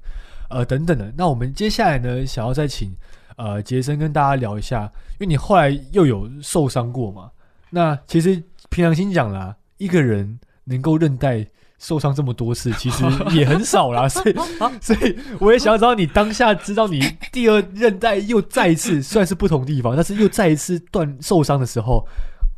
[0.49, 1.13] 呃等等的。
[1.15, 2.97] 那我们接下来呢，想要再请
[3.37, 7.31] 呃杰森跟大家聊一下，因为你后来又有受伤过嘛。
[7.71, 11.47] 那其实平常心讲啦，一个人能够韧带
[11.79, 13.05] 受伤这么多次，其实
[13.37, 14.09] 也很少啦。
[14.09, 14.35] 所以，
[14.81, 17.01] 所以我也想要知道你当下知道你
[17.33, 22.07] 第二韧带又再一次，虽然是不同地方，但是又再一次断受伤的时候，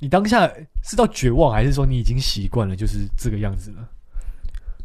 [0.00, 0.48] 你当下
[0.84, 3.88] 是到绝望，还是说你已经习惯了，就是这个样子了？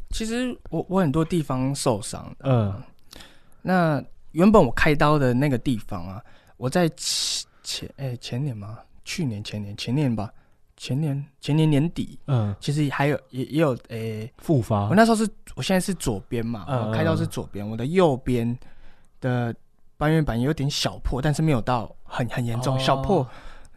[0.09, 2.73] 其实我我很多地方受伤，嗯
[3.61, 4.03] 那
[4.33, 6.21] 原本我开刀的那个地方啊，
[6.57, 8.77] 我在前前哎、前年吗？
[9.05, 10.29] 去年前年前年吧，
[10.77, 14.89] 前年前年年底，嗯，其实还有也也有诶、复发。
[14.89, 18.57] 我那时候是我现在是左边嘛，嗯我开刀是左边，我的右边
[19.21, 19.53] 的
[19.97, 22.79] 半月板有点小破，但是没有到很很严重，哦。
[22.79, 23.27] 小破，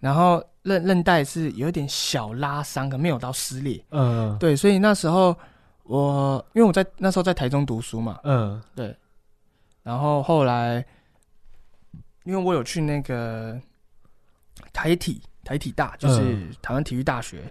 [0.01, 3.85] 然后韧韧带是有点小拉伤，可没有到撕裂。
[3.91, 5.37] 嗯对，所以那时候
[5.83, 8.61] 我因为我在那时候在台中读书嘛，嗯
[9.87, 10.85] 然后后来
[12.25, 13.57] 因为我有去那个
[14.73, 17.45] 台体台体大，就是嗯台湾体育大学，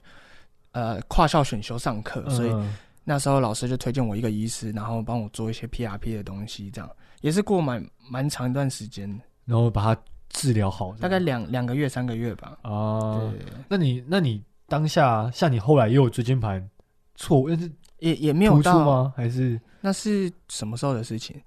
[0.74, 6.90] 呃，跨校选修上课，所以嗯那时候老师就推荐我一个医师，然后帮我做一些 PRP 的东西，这样
[7.22, 9.10] 也是过蛮蛮长一段时间，
[9.46, 12.58] 然后把它治疗好，大概两两个月三个月吧。
[12.64, 13.32] 啊。
[13.70, 16.70] 那你那你当下像你后来也有椎间盘
[17.16, 19.14] 错误，那是也也没有到，吗？
[19.16, 21.42] 还是那是什么时候的事情？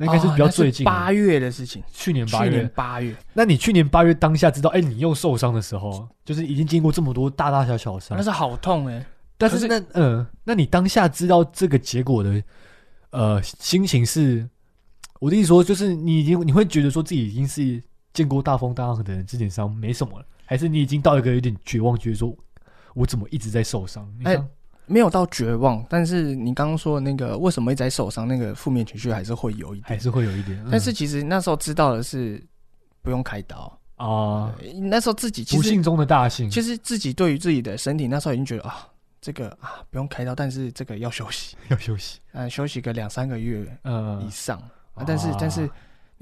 [0.00, 0.90] 那应该是比较最近的。
[0.90, 2.68] 八月的事情，去年八去年月？
[2.74, 8.16] 八月，那你去年八月当下知道，哎、你又受伤的时候，就是已经经过这么多大大小小的伤。
[8.16, 9.04] 那，是好痛哎、
[9.36, 12.42] 但是是那嗯、那你当下知道这个结果的
[13.10, 14.48] 呃心情是，
[15.18, 17.82] 我的意思说，就是你已经你会觉得说自己已经是
[18.14, 22.34] 见过大风大浪的人，这点伤没什么了，还是你已经到一个有点绝望，觉得说
[22.94, 24.10] 我怎么一直在受伤？
[24.18, 24.48] 你哎刚
[24.90, 29.84] 没有到绝望，但是你刚刚说的那个为什么一直在受伤，那个负面情绪还是会有一点。
[29.86, 30.68] 还是会有一点，嗯。
[30.72, 32.42] 但是其实那时候知道的是
[33.00, 38.88] 不用开刀，啊，呃那时候自己其实不幸中的大幸，其实自己对于自己的身体那时候已经觉得啊，
[39.20, 44.20] 这个啊不用开刀，但是这个要休息， 要休息，嗯、休息个两三个月嗯。
[44.26, 44.58] 以上。
[44.94, 45.36] 啊、但是啊。
[45.40, 45.70] 但是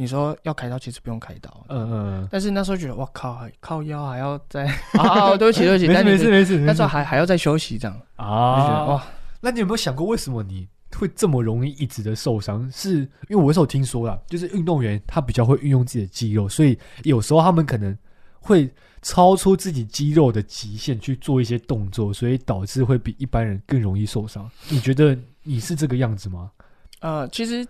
[0.01, 1.67] 你说要开刀，其实不用开刀。
[1.69, 4.65] 嗯嗯，但是那时候觉得哇靠，还靠腰还要再
[4.97, 9.07] 啊，对不起对不起， 没事没事没事，那时候还还要再休息这样，啊哇，
[9.41, 12.71] 那你有没有想过，为什么你会这么容易一直的受伤？
[12.71, 17.99] 是因为我有时候听说啦，就是运动员他比较会运用自己的肌肉，所以有时候他们可能
[18.39, 18.73] 会
[19.03, 24.49] 超出自己肌肉的极限去做一些动作，所以导致会比一般人更容易受伤。
[24.69, 26.53] 你觉得你是这个样子吗？
[27.01, 27.67] 呃，其实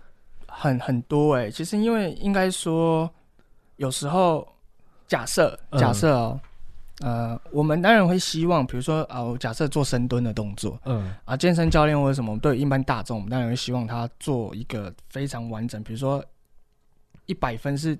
[0.51, 3.09] 很很多哎、其实因为应该说，
[3.77, 4.47] 有时候
[5.07, 5.79] 假设嗯。
[5.79, 6.39] 假设哦，
[7.01, 11.13] 呃，我们当然会希望，比如说啊，我假设做深蹲的动作嗯。
[11.25, 16.23] 啊，健身教练或者什么，对一般大众，我们当然会希望他做一个非常完整，比如说
[17.25, 17.97] 一百分是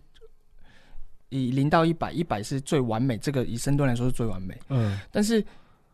[1.30, 4.58] 以零到一百，一百是最完美，这个以深蹲来说是最完美。
[4.68, 5.00] 嗯。
[5.12, 5.44] 但是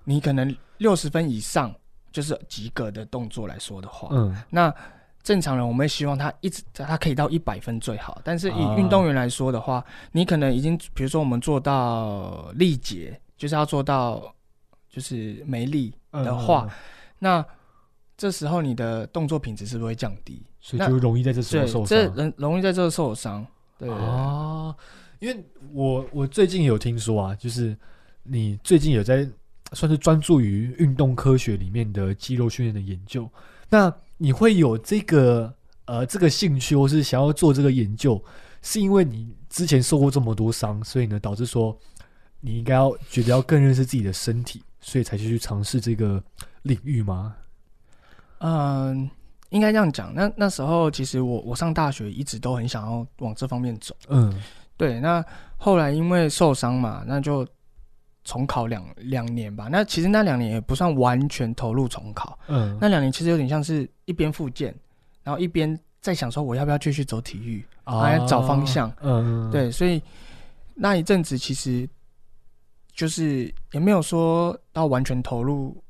[0.04, 1.74] 你可能六十分以上
[2.12, 4.36] 就是及格的动作来说的话，嗯。
[4.50, 4.74] 那
[5.26, 8.22] 正常人我们会希望他一直他可以到一百分最好。
[8.24, 14.32] 但是以啊运动员来说的话，你可能已经比如说我们做到力竭，就是要做到
[14.88, 16.72] 就是没力的话，嗯，
[17.18, 17.46] 那
[18.16, 20.46] 这时候你的动作品质是不是会降低？
[20.62, 22.16] 所以就容易在这时候对，受这伤。
[22.16, 23.46] 人容易在这受伤。
[23.80, 24.76] 对啊，
[25.18, 27.76] 因为我我最近有听说啊，就是
[28.22, 29.28] 你最近有在
[29.74, 33.28] 算是专注于运动科学里面的肌肉训练的研究，
[33.70, 35.54] 那你会有这个
[35.86, 38.24] 呃这个兴趣，或是想要做这个研究，
[38.62, 41.78] 是因为你之前受过这么多伤，所以呢导致说
[42.40, 46.24] 你应该要觉得要更认识自己的身体，所以才去尝试这个
[46.64, 47.36] 领域吗？
[48.40, 49.10] 嗯，
[49.50, 50.14] 应该这样讲。
[50.14, 53.96] 那那时候其实我我上大学一直都很想要往这方面走。
[54.10, 54.34] 嗯
[54.78, 55.24] 对，那
[55.56, 57.48] 后来因为受伤嘛，那就
[58.26, 59.70] 重考两两年吧。
[59.72, 64.76] 那其实那两年也不算完全投入重考，嗯，那两年其实有点像是一边复健，
[65.24, 68.92] 然后一边在想说我要不要继续走体育，还要找方向。
[69.02, 70.02] 嗯，嗯，对，所以
[70.74, 71.88] 那一阵子其实
[72.94, 75.82] 就是也没有说到完全投入，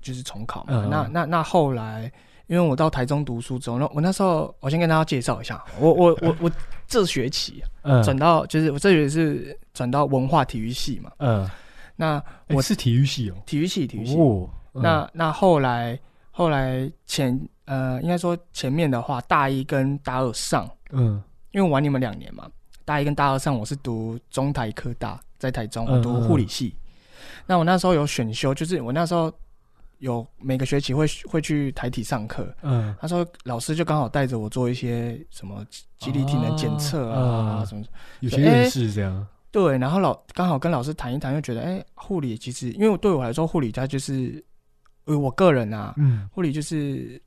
[0.00, 0.86] 就是重考嘛。
[0.90, 2.10] 那那那后来，
[2.46, 6.50] 因为我到台中读书之后，那我那时候我先跟大家介绍一下，我我我我
[6.86, 11.10] 这学期嗯转到就是我这学期是转到文化体育系嘛。
[11.18, 11.48] 嗯，
[11.96, 14.16] 那我我是体育系哦，体育系体育系，
[14.72, 15.98] 那那后来
[16.30, 20.68] 后来前呃应该说前面的话，大一跟大二上。
[20.90, 21.22] 嗯。
[21.52, 22.50] 因为我玩你们两年嘛，
[22.84, 26.74] 大一跟大二上我是读中台科大，在台中我读护理系。
[27.46, 29.32] 那我那时候有选修，就是我那时候
[29.98, 32.92] 有每个学期会会去台体上课，嗯。
[33.00, 35.64] 那时候老师就刚好带着我做一些什么
[35.96, 37.84] 肌力体能检测啊，什么。
[38.18, 39.24] 有些认识这样，
[39.54, 44.44] 对，然后老刚好跟老师谈一谈，又觉得哎，护理其实因为对我来说，护理它就是
[45.04, 47.22] 呃我个人啊，嗯，护理就是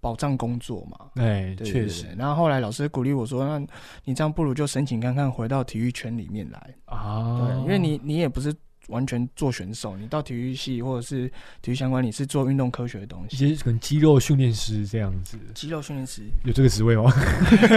[0.00, 2.08] 保障工作嘛，哎，对确实。
[2.18, 3.64] 然后后来老师鼓励我说：“那
[4.04, 6.74] 你这样不如就申请看看回到体育圈里面来。
[6.86, 8.52] 啊，对，因为你你也不是
[8.88, 11.30] 完全做选手，你到体育系或者是
[11.60, 13.54] 体育相关，你是做运动科学的东一西。
[13.54, 16.22] 些可能肌肉训练师这样子，肌肉训练师。
[16.44, 17.12] 有这个职位吗？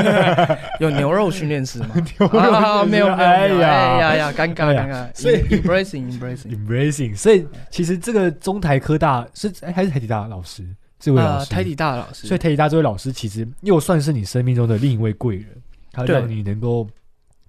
[0.80, 1.90] 有牛肉训练师吗？
[1.96, 4.00] 牛肉啊，没有没有，哎呀。
[4.00, 5.14] 呀呀，尴尬尴尬。
[5.14, 10.66] 所以 embracing embracing，，embracing，所以其实这个中台科大是哎还是台体大的老师，
[11.00, 15.48] 这位老呃，师，台体大的老师，所以台体大这位老师其实又算是你生命中的另一位贵人，
[15.92, 16.16] 他对。
[16.16, 16.88] 让你能够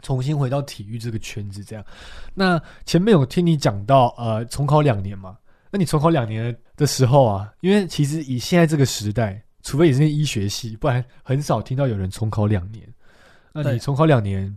[0.07, 1.65] 重新回到体育这个圈子。
[1.65, 1.85] 这样，
[2.33, 5.37] 那前面有听你讲到呃重考两年嘛？
[5.69, 12.87] 那你重考两年的时候啊，因为其实以现在这个时代，除非你是医学系，不然很少听到有人重考两年。
[13.53, 14.57] 那你重考两年，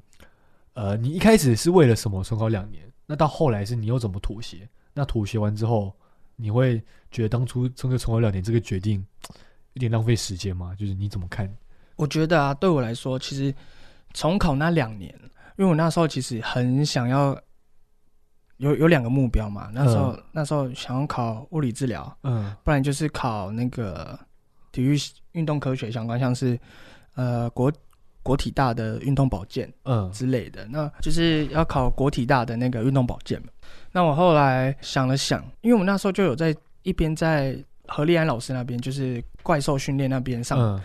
[0.73, 2.83] 呃，你一开始是为了什么重考两年？
[3.07, 4.69] 那到后来是你又怎么妥协？
[4.93, 5.91] 那妥协完之后，
[6.35, 6.79] 你会
[7.09, 9.03] 觉得当初这个重考两年这个决定
[9.73, 10.75] 有点浪费时间吗？
[10.77, 11.51] 就是你怎么看？
[11.95, 13.53] 我觉得啊，对我来说，其实
[14.13, 15.13] 重考那两年，
[15.59, 17.37] 因为我那时候其实很想要
[18.57, 19.69] 有有两个目标嘛。
[19.73, 24.17] 那时候、那时候想要考物理治疗，嗯不然就是考那个
[24.71, 24.97] 体育
[25.33, 26.57] 运动科学相关，像是
[27.15, 27.69] 呃国
[28.23, 30.65] 国体大的运动保健嗯之类的。
[30.69, 33.49] 那就是要考国体大的那个运动保健嘛。
[33.91, 40.81] 那我后来想了想，因为我们那时候就有在一边在何立安老师那边，就是怪兽训练那边上嗯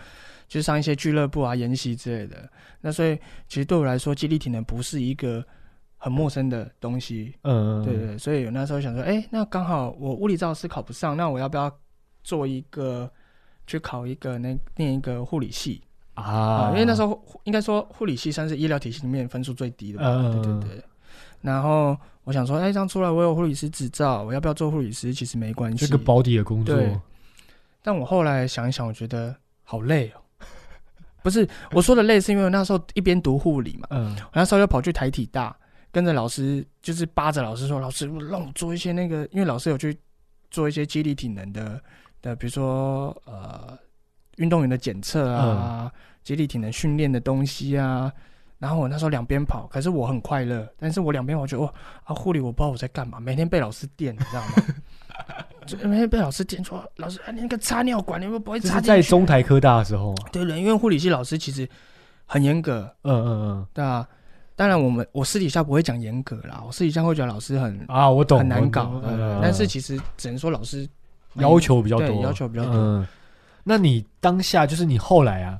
[0.47, 2.49] 就是上一些俱乐部啊、研习之类的。
[2.81, 3.15] 那所以
[3.47, 5.43] 其实对我来说，肌力体能不是一个
[5.97, 7.35] 很陌生的东西。
[7.43, 11.71] 嗯，对对，所以我那时候想说，哎、那刚好我物理治疗师考不上，那我要不要
[12.23, 13.11] 做一个
[13.65, 15.81] 去考一个那念一个护理系
[16.13, 16.23] 啊？
[16.23, 20.05] 啊，因为那时候应该说护理系算是医疗体系里面分数最低的吧。
[20.07, 20.83] 嗯对对对。
[21.41, 25.13] 然后我想说，哎、这样出来我有护理师执照，我要不要做护理师？
[25.13, 25.85] 其实没关系。
[25.85, 26.99] 这个保底的工作，对
[27.83, 30.21] 但我后来想一想，我觉得好累哦。
[31.25, 35.57] 不是我说的累，是因为我那时候一边读护理嘛，嗯我那时候又跑去台体大，
[35.91, 39.97] 跟着老师，就是扒着老师说：“老师，让我做一些那个，因为老师有去
[40.51, 41.81] 做一些肌力体能的
[42.21, 43.75] 的，比如说呃
[44.37, 45.91] 运动员的检测啊，
[46.23, 48.13] 肌力体能训练的东西啊。”
[48.65, 51.71] 然后我那时候两边跑，可是我很快乐，但是我两边我觉得哇
[52.03, 54.53] 啊护理我不知道我在干嘛，每天被老师电，你知道吗？
[55.67, 58.87] 就每天被老师电说老师啊你那个插尿管你会不会这插进去？
[58.87, 61.69] 在中台科大的时候啊，对对，因为护理系老师其实
[62.25, 63.67] 很严格，嗯嗯嗯。
[63.71, 64.07] 对啊，
[64.55, 70.89] 当然我们我私底下不会讲严格啦，我私底下会觉得老师很嗯啊，我懂，很难搞对对懂嗯但是其实只能说老师
[71.35, 72.73] 要求比较多，要求比较多。
[72.73, 73.07] 嗯，
[73.63, 75.59] 那你当下就是你后来啊，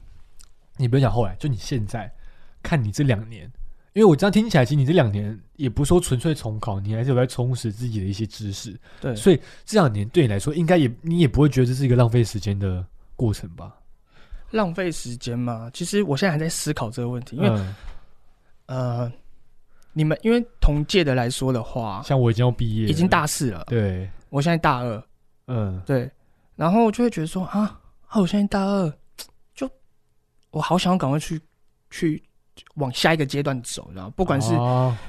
[0.77, 2.11] 你不用讲后来，就你现在
[2.65, 3.49] 看你这两年。
[3.93, 12.85] 因为我这样听起来，其实你这两年也不是说纯粹重考，你还是有在充实自己的一些知识，对，所以这两年对你来说，应该也你也不会觉得这是一个浪费时间的
[13.15, 13.73] 过程吧？
[14.51, 15.71] 浪费时间嘛。
[15.73, 17.75] 其实我现在还在思考这个问题，因为、嗯，
[18.65, 19.11] 呃，
[19.93, 25.01] 你们因为同届的来说的话，像我已经要毕业，已经大四了，对，我现在大二，
[25.47, 26.11] 嗯，对，
[26.57, 28.93] 然后就会觉得说啊，啊，我现在大二，
[29.53, 29.71] 就
[30.51, 31.39] 我好想要赶快去
[31.89, 32.21] 去
[32.75, 34.53] 往下一个阶段走，然后不管是、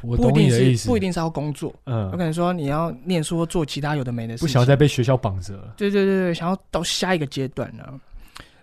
[0.02, 2.04] 不一定是不一定是要工作，嗯。
[2.04, 5.74] 有嗯可，能说你要念书或做其他有的没的事情，不想要再被学校绑着了。
[5.76, 8.00] 对对对对，想要到下一个阶段呢、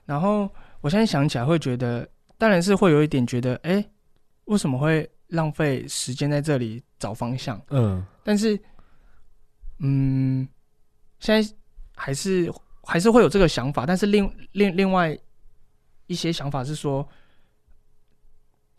[0.05, 0.49] 然后
[0.81, 2.07] 我现在想起来会觉得，
[2.38, 3.84] 当然是会有一点觉得，哎，
[4.45, 7.61] 为什么会浪费时间在这里找方向？
[7.69, 8.05] 嗯。
[8.23, 8.59] 但是，
[9.79, 10.47] 嗯，
[11.19, 11.53] 现在
[11.95, 12.51] 还是
[12.84, 15.17] 还是会有这个想法，但是另另另外
[16.07, 17.07] 一些想法是说，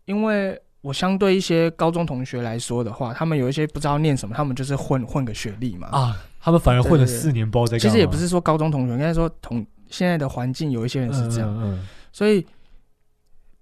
[0.07, 5.88] 因为我相对一些高中同学来说的话，他们有一些不知道念什么，他们就是混混个学历嘛。
[5.88, 7.78] 啊，他们反而混了四年，包在。
[7.78, 12.46] 其实也不是说高中同学，应该说同现在的环境有一些人是这样，嗯嗯所以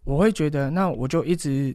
[0.04, 1.74] 我会觉得，那我就一直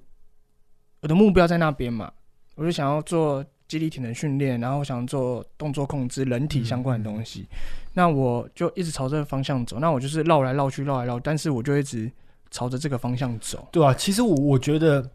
[1.02, 2.12] 我的目标在那边嘛，
[2.56, 7.48] 我就想要做肌力体能训练，然后想做动作控制、人体相关的东西，
[7.94, 9.80] 那我就一直朝这个方向走。
[9.80, 12.12] 那我就是绕来绕去，绕来绕，但是我就一直
[12.52, 13.68] 朝着这个方向走。
[13.72, 15.10] 对啊，其实我我觉得，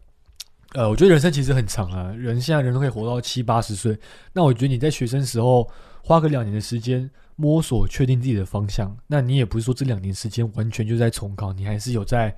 [0.73, 3.97] 呃，我觉得人生其实很长啊，人现在人都可以活到七八十岁。
[4.33, 5.69] 那我觉得你在学生时候
[6.03, 12.35] 花个两年的时间摸索、确定自己的方向，那你也不是说这两年时间完全就在重考，你还是有在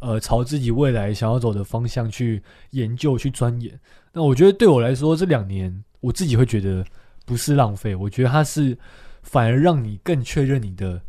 [0.00, 3.78] 呃朝自己未来想要走的方向去研究、去钻研。
[4.12, 6.84] 那我觉得对我来说，这两年我自己会觉得
[7.24, 8.76] 不是浪费，我觉得它是
[9.22, 11.00] 反而让你更确认你的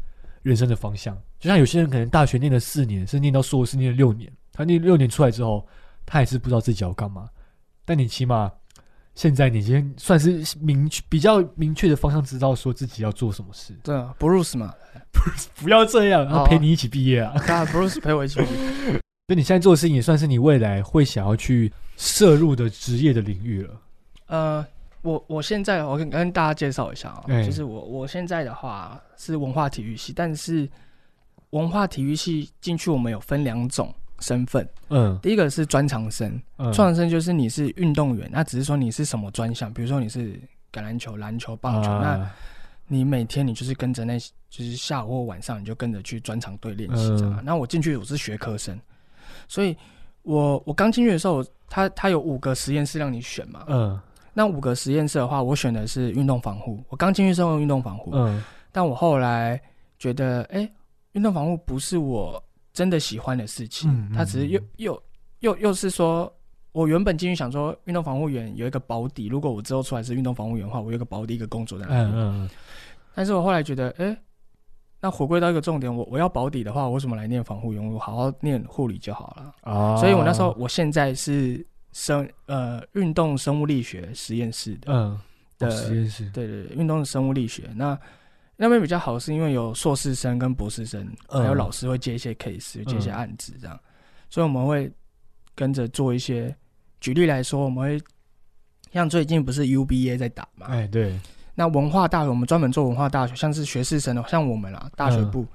[0.42, 1.18] 人生的方向。
[1.40, 5.68] 就像有些人可能大学念了四年，是念到硕士念了六年，他念六年出来之后，
[6.06, 7.28] 他还是不知道自己要干嘛。
[7.86, 8.52] 但你起码
[9.16, 13.74] 现在你已经算是明确比较明确的方向，知道说自己要做什么事。
[13.84, 14.74] 对啊，Bruce 嘛，
[15.62, 17.34] 不要这样，好啊他陪你一起毕业啊。
[17.48, 18.40] 啊，Bruce 陪我一起。
[19.28, 23.82] 所以你现在做的事情也算是你未来会想要去涉入的职业的领域了。
[24.28, 24.66] 呃，
[25.02, 30.70] 我我现在我跟跟大家介绍一下啊、哎就是我我现在的话是文化体育系，但是
[31.52, 35.18] 文化体育系进去我们有分两种身份，嗯。
[35.22, 40.34] 第一个是专长生，嗯，专长生就是你是运动员，那只是说你是什么专项，比如说你是
[40.72, 42.36] 橄榄球、篮球、棒球，那啊
[42.88, 44.18] 你每天你就是跟着那，
[44.50, 47.36] 就是下午或晚上你就跟着去专场队练习这样。
[47.38, 47.44] 嗯。
[47.44, 48.80] 那我进去我是学科生，
[49.48, 49.76] 所以
[50.24, 54.00] 我我刚进去的时候，他他有五个实验室让你选嘛，嗯。
[54.34, 56.80] 那五个实验室的话，我选的是运动防护。
[56.90, 59.60] 我刚进去是用运动防护，嗯但我后来
[59.98, 60.70] 觉得，哎、
[61.14, 62.42] 运动防护不是我
[62.74, 63.90] 真的喜欢的事情。
[63.92, 65.04] 嗯嗯它只是又嗯又
[65.40, 66.32] 又又是说，
[66.72, 72.06] 我原本进去想说，运动防护员有一个保底，如果我之后出来是运动防护员的话，我有一个保底，一个工作在那边。
[72.08, 72.50] 嗯嗯
[73.16, 74.16] 但是我后来觉得，哎、
[75.00, 77.84] 那回归到一个重点，我我要保底的话，我为什么来念防护员？
[77.92, 79.72] 我好好念护理就好了。
[79.72, 84.94] 啊，所以我那时候，我现在是生呃运动生物力学实验室的。
[84.94, 85.20] 嗯
[85.60, 88.00] 的实验室对对，对运动生物力学那
[88.58, 93.80] 那边比较好，是因为有硕士生跟博士生，嗯还有老师会接一些 case，接一些嗯案子这样，
[94.30, 94.92] 所以我们会
[95.56, 96.54] 跟着做一些。
[97.00, 98.04] 举例来说，我们会
[98.92, 100.66] 像最近不是 UBA 在打嘛？
[100.66, 101.16] 哎对，
[101.54, 105.46] 那文化大学我们专门做文化大学，像是学士生的，像我们啦，大学嗯部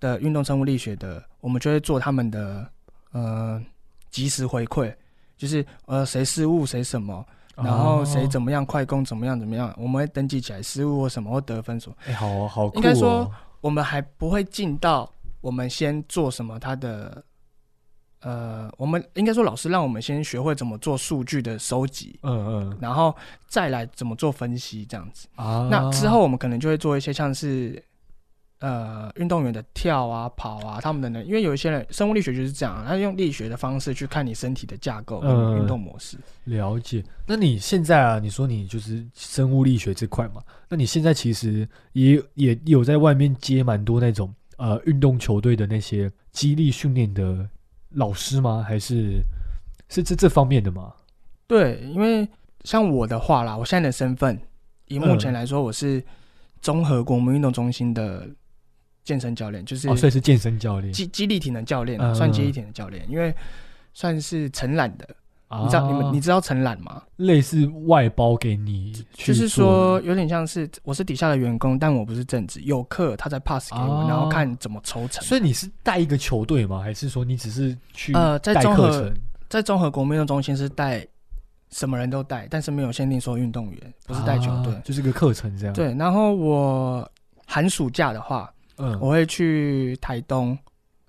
[0.00, 2.68] 的运动生物力学的，我们就会做他们的
[3.12, 3.64] 呃
[4.10, 4.92] 及时回馈，
[5.36, 7.24] 就是呃谁失误谁什么，
[7.64, 11.92] 然后谁怎么样快攻怎么样怎么样，我们会登记起来失误或什么或得分数。
[12.06, 13.30] 哎好好酷应该说哦
[13.60, 17.22] 我们还不会进到我们先做什么，他的
[18.20, 23.14] 呃，我们应该说老师让我们先学会怎么做数据的收集，嗯嗯然后
[23.46, 25.28] 再来怎么做分析这样子。
[25.36, 27.82] 啊，那之后我们可能就会做一些像是。
[28.60, 35.22] 呃，运动员的跳啊、跑啊，他们的呢，因为有一些人生物力学就是这样，他用力学的方式去看你身体的架构
[35.56, 36.18] 运动模式。
[36.44, 37.04] 了解。
[37.24, 40.42] 那你现在啊，你说你就是生物力学这块嘛？
[40.68, 47.48] 那你现在其实也也有在外面接蛮多那种呃运动球队的那些激励训练的
[47.90, 48.64] 老师吗？
[48.66, 49.22] 还是
[49.88, 50.92] 是这这方面的吗？
[51.46, 52.28] 对，因为
[52.64, 54.36] 像我的话啦，我现在的身份，
[54.88, 56.02] 以目前嗯来说，我是
[56.60, 58.28] 综合国民运动中心的
[59.08, 60.92] 健身教练，就是哦，所以是健身教练。
[60.92, 63.34] 激激励体能教练啊，嗯算激励体能教练，因为
[63.94, 65.08] 算是承揽的。
[65.48, 67.02] 啊你知道你们你知道承揽吗？
[67.16, 75.24] 类似外包给你就是说有点像是我是底下的员工，但我不是正职，有课他再 pass 给我，哦然后看怎么抽成。
[75.24, 76.82] 所以你是带一个球队吗？
[76.82, 79.10] 还是说你只是去呃，在带综合？
[79.48, 81.06] 在综合国民运动中心是带
[81.70, 84.74] 什么人都带，但是没有限定说运动员，不是带球队。
[84.74, 87.10] 啊就是个课程这样。，对，然后我
[87.46, 90.58] 寒暑假的话，嗯，我会去台东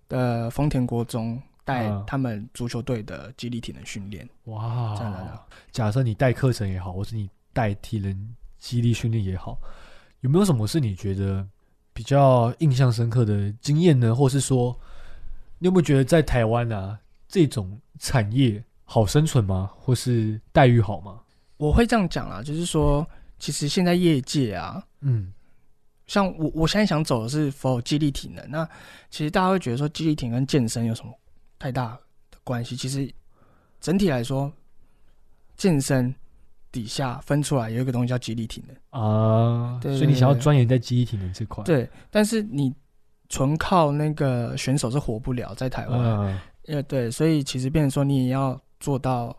[0.08, 4.28] 的丰田国中带嗯他们足球队的肌力体能训练。
[4.46, 5.42] 哇这样的，
[5.72, 9.58] 假设你带课程也好，或是你带体能激励训练也好，
[10.22, 11.48] 有没有什么是你觉得
[11.94, 14.16] 比较印象深刻的经验呢？
[14.16, 14.78] 或是说，
[15.60, 19.72] 你有没有觉得在台湾啊这种产业好生存吗？
[19.78, 21.20] 或是待遇好吗？
[21.58, 23.06] 我会这样讲啦，就是说，
[23.38, 25.32] 其实现在业界啊，嗯
[26.10, 28.68] 像我我现在想走的是否肌力体能，那
[29.12, 31.14] 其实大家会觉得说肌力体能跟健身有什么
[31.60, 31.98] 太大
[32.32, 32.76] 的关系？
[32.76, 33.08] 其实
[33.80, 34.52] 整体来说，
[35.56, 36.14] 健身
[36.72, 42.74] 底下分出来有一个东西叫肌力体能，啊，对所以你想要钻研在肌力体能这块，，对，但是你
[43.30, 49.36] 纯靠那个选手是活不了，在台湾，嗯呃，对，所以其实变成说你也要做到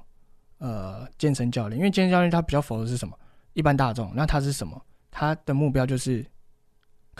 [0.59, 3.19] 呃健身教练，因为健身教练他比较否的是什么？
[3.55, 4.81] 一般大众，那他是什么？
[5.11, 6.25] 他的目标就是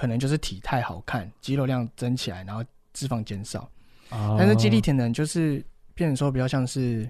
[0.01, 3.69] 可能就是体态好看，肌肉量增起来，然后脂肪减少。
[4.09, 5.63] 啊，但是肌力体能就是
[5.95, 7.07] 变成说比较像是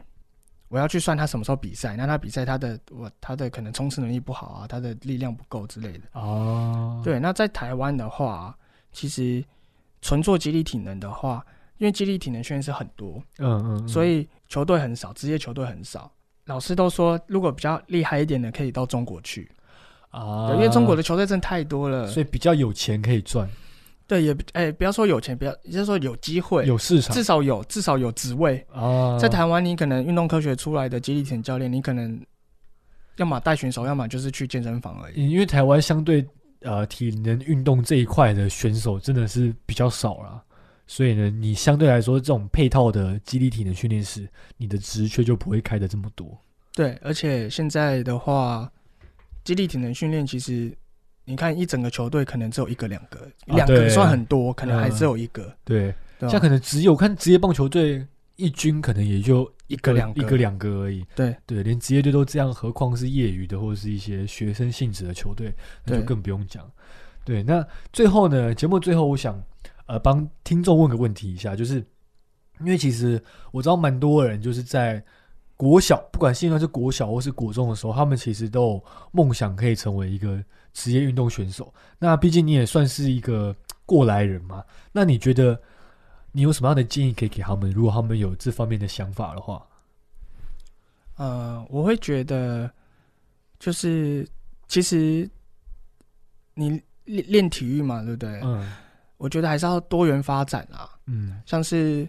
[0.67, 6.01] 我要去算他什么时候比赛，那他比赛他的我他的可能冲刺能力不好啊，他的力量不够之类的。
[6.15, 8.59] 哦，对，那在台湾的话，
[8.91, 9.45] 其实
[10.03, 11.47] 纯做肌力体能的话，
[11.79, 16.11] 因为肌力体能训练是很多，嗯，嗯嗯，所以球队很少，职业球队很少。
[16.47, 19.49] 老师都说，如果比较厉害一点的，可以到中国去，
[20.11, 22.07] 啊，对，因为中国的球队真的太多了。
[22.09, 23.49] 所以比较有钱可以赚，
[24.07, 28.65] 对，也哎、不要说有钱，不要，也就是说有机会，有市场至少有至少有职位。
[28.73, 32.21] 啊，在台湾，你可能运动科学出来的肌力体能教练，你可能
[33.17, 35.31] 要么带选手，要么就是去健身房而已。
[35.31, 36.27] 因为台湾相对
[36.63, 40.43] 呃体能运动这一块的选手真的是比较少啦，
[40.89, 46.37] 所以呢，你相对来说这种配套的激励体能训练师，你的职缺就不会开的这么多。
[46.75, 48.71] 对，而且现在的话，
[49.45, 50.77] 肌力体能训练其实，
[51.25, 55.55] 你看一整个球队可能只有一个、两个，啊两个算很多，可能还嗯只有一个。
[55.65, 61.05] 对，像可能只有看职业棒球队一军可能也就一个两个一个两个而已。
[61.15, 65.53] 对对，连职业队都这样，何况是业余的或者是一些学生性质的球队，
[65.85, 66.71] 那就更不用讲。
[67.25, 69.41] 对，那最后呢，节目最后我想
[69.87, 71.77] 呃帮听众问个问题一下，就是
[72.61, 73.23] 因为其实
[73.53, 75.03] 我知道蛮多人就是在
[75.61, 80.43] 国小，不管现在是国小或是国中的时候，他们其实都有梦想可以成为一个
[80.73, 81.71] 职业运动选手。
[81.99, 83.55] 那毕竟你也算是一个
[83.85, 85.61] 过来人嘛，那你觉得
[86.33, 87.71] 你有什么样的建议可以给他们？
[87.71, 89.63] 如果他们有这方面的想法的话，
[91.17, 92.71] 呃，我会觉得，
[93.59, 94.27] 就是
[94.67, 95.29] 其实
[96.55, 98.41] 你练练体育嘛，对不对？
[98.43, 98.67] 嗯
[99.19, 100.89] 我觉得还是要多元发展啊。
[101.05, 102.09] 嗯像是，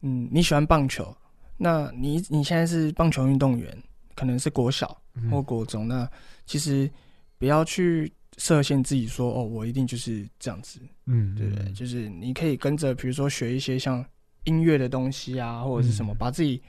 [0.00, 1.14] 嗯，你喜欢棒球，
[1.58, 3.76] 那你你现在是棒球运动员，
[4.14, 6.08] 可能是国小嗯或国中，那
[6.46, 6.88] 其实
[7.36, 11.72] 不要去设限自己说，哦，我一定就是这样子，嗯，对不对？
[11.72, 14.04] 就是你可以跟着，比如说学一些像
[14.44, 16.62] 音乐的东西啊，或者是什么，嗯把自己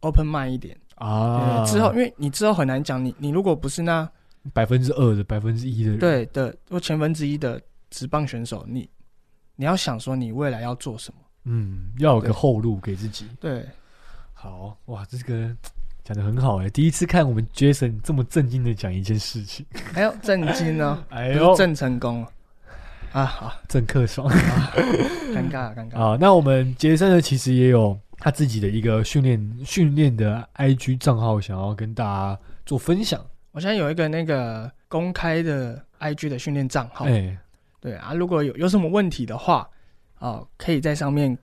[0.00, 0.76] open mind 一点。
[0.96, 4.10] 啊，之后因为你之后很难讲，你你如果不是那
[4.52, 7.60] 百分之二的百分之一的人，对的或千分之一的
[7.90, 8.88] 职棒选手，你
[9.56, 11.20] 你要想说你未来要做什么。
[11.44, 13.26] 嗯，要有个后路给自己。
[13.40, 13.66] 对，
[14.42, 15.54] 好哇，这个
[16.02, 22.26] 讲的很好哎，第一次看我们 Jason 这么震惊的讲一件事情，还有震惊哦， 哎呦郑成功
[23.12, 26.00] 啊，好郑克爽尴尬尴尬。
[26.00, 26.16] 啊。
[26.18, 33.22] 那我们杰森呢，其实也有他自己的一个训练训练的 IG 账号，想要跟大家做分享。
[33.52, 37.36] 我现在有一个那个公开的 IG 的训练账号，哎，
[37.78, 39.68] 对啊，如果有有什么问题的话，
[40.18, 41.36] 啊，可以在上面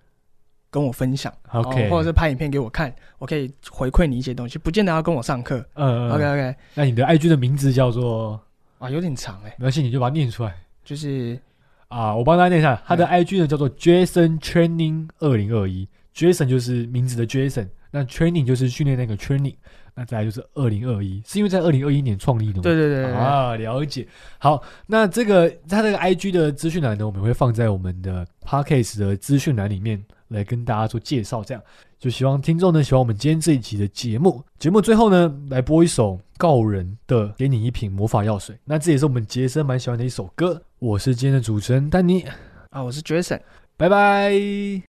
[0.69, 5.65] 跟我分享 OK 哦或者是拍影片给我看，我可以回馈你一些东西，不见得要跟我上课。
[5.75, 8.39] 嗯 OK 嗯，OK，那你的 IG 的名字叫做，
[8.79, 10.55] 啊，有点长哎、没关系，你就把它念出来。
[10.83, 11.39] 就是
[11.87, 19.55] 啊，我帮大家念一下，他的 IG 呢叫做 Jason Training 二零二一，Jason 就是名字的 Jason，那 Training 就是训练那个 Training，
[19.95, 22.61] 那再来就是二零二一，是因为在二零二一年创立的吗？
[22.63, 23.13] 对对对对对。
[23.13, 24.07] 啊，了解。
[24.37, 31.43] 好，那这个他这个 IG 的资讯栏呢，我们会放在我们的 Podcast 的资讯栏里面来跟大家做介绍。
[31.43, 31.63] 这样
[31.99, 34.43] 就希望听众呢喜欢我们今天这一集的节目。
[34.59, 40.61] 节目最后呢，来播一首告人的《给你一瓶魔法药水》，那这也是我们杰森蛮喜欢的一首歌。
[40.79, 42.23] 我是今天的主持人丹尼，
[42.69, 43.41] 啊，我是 Jason。
[43.77, 44.96] 拜拜。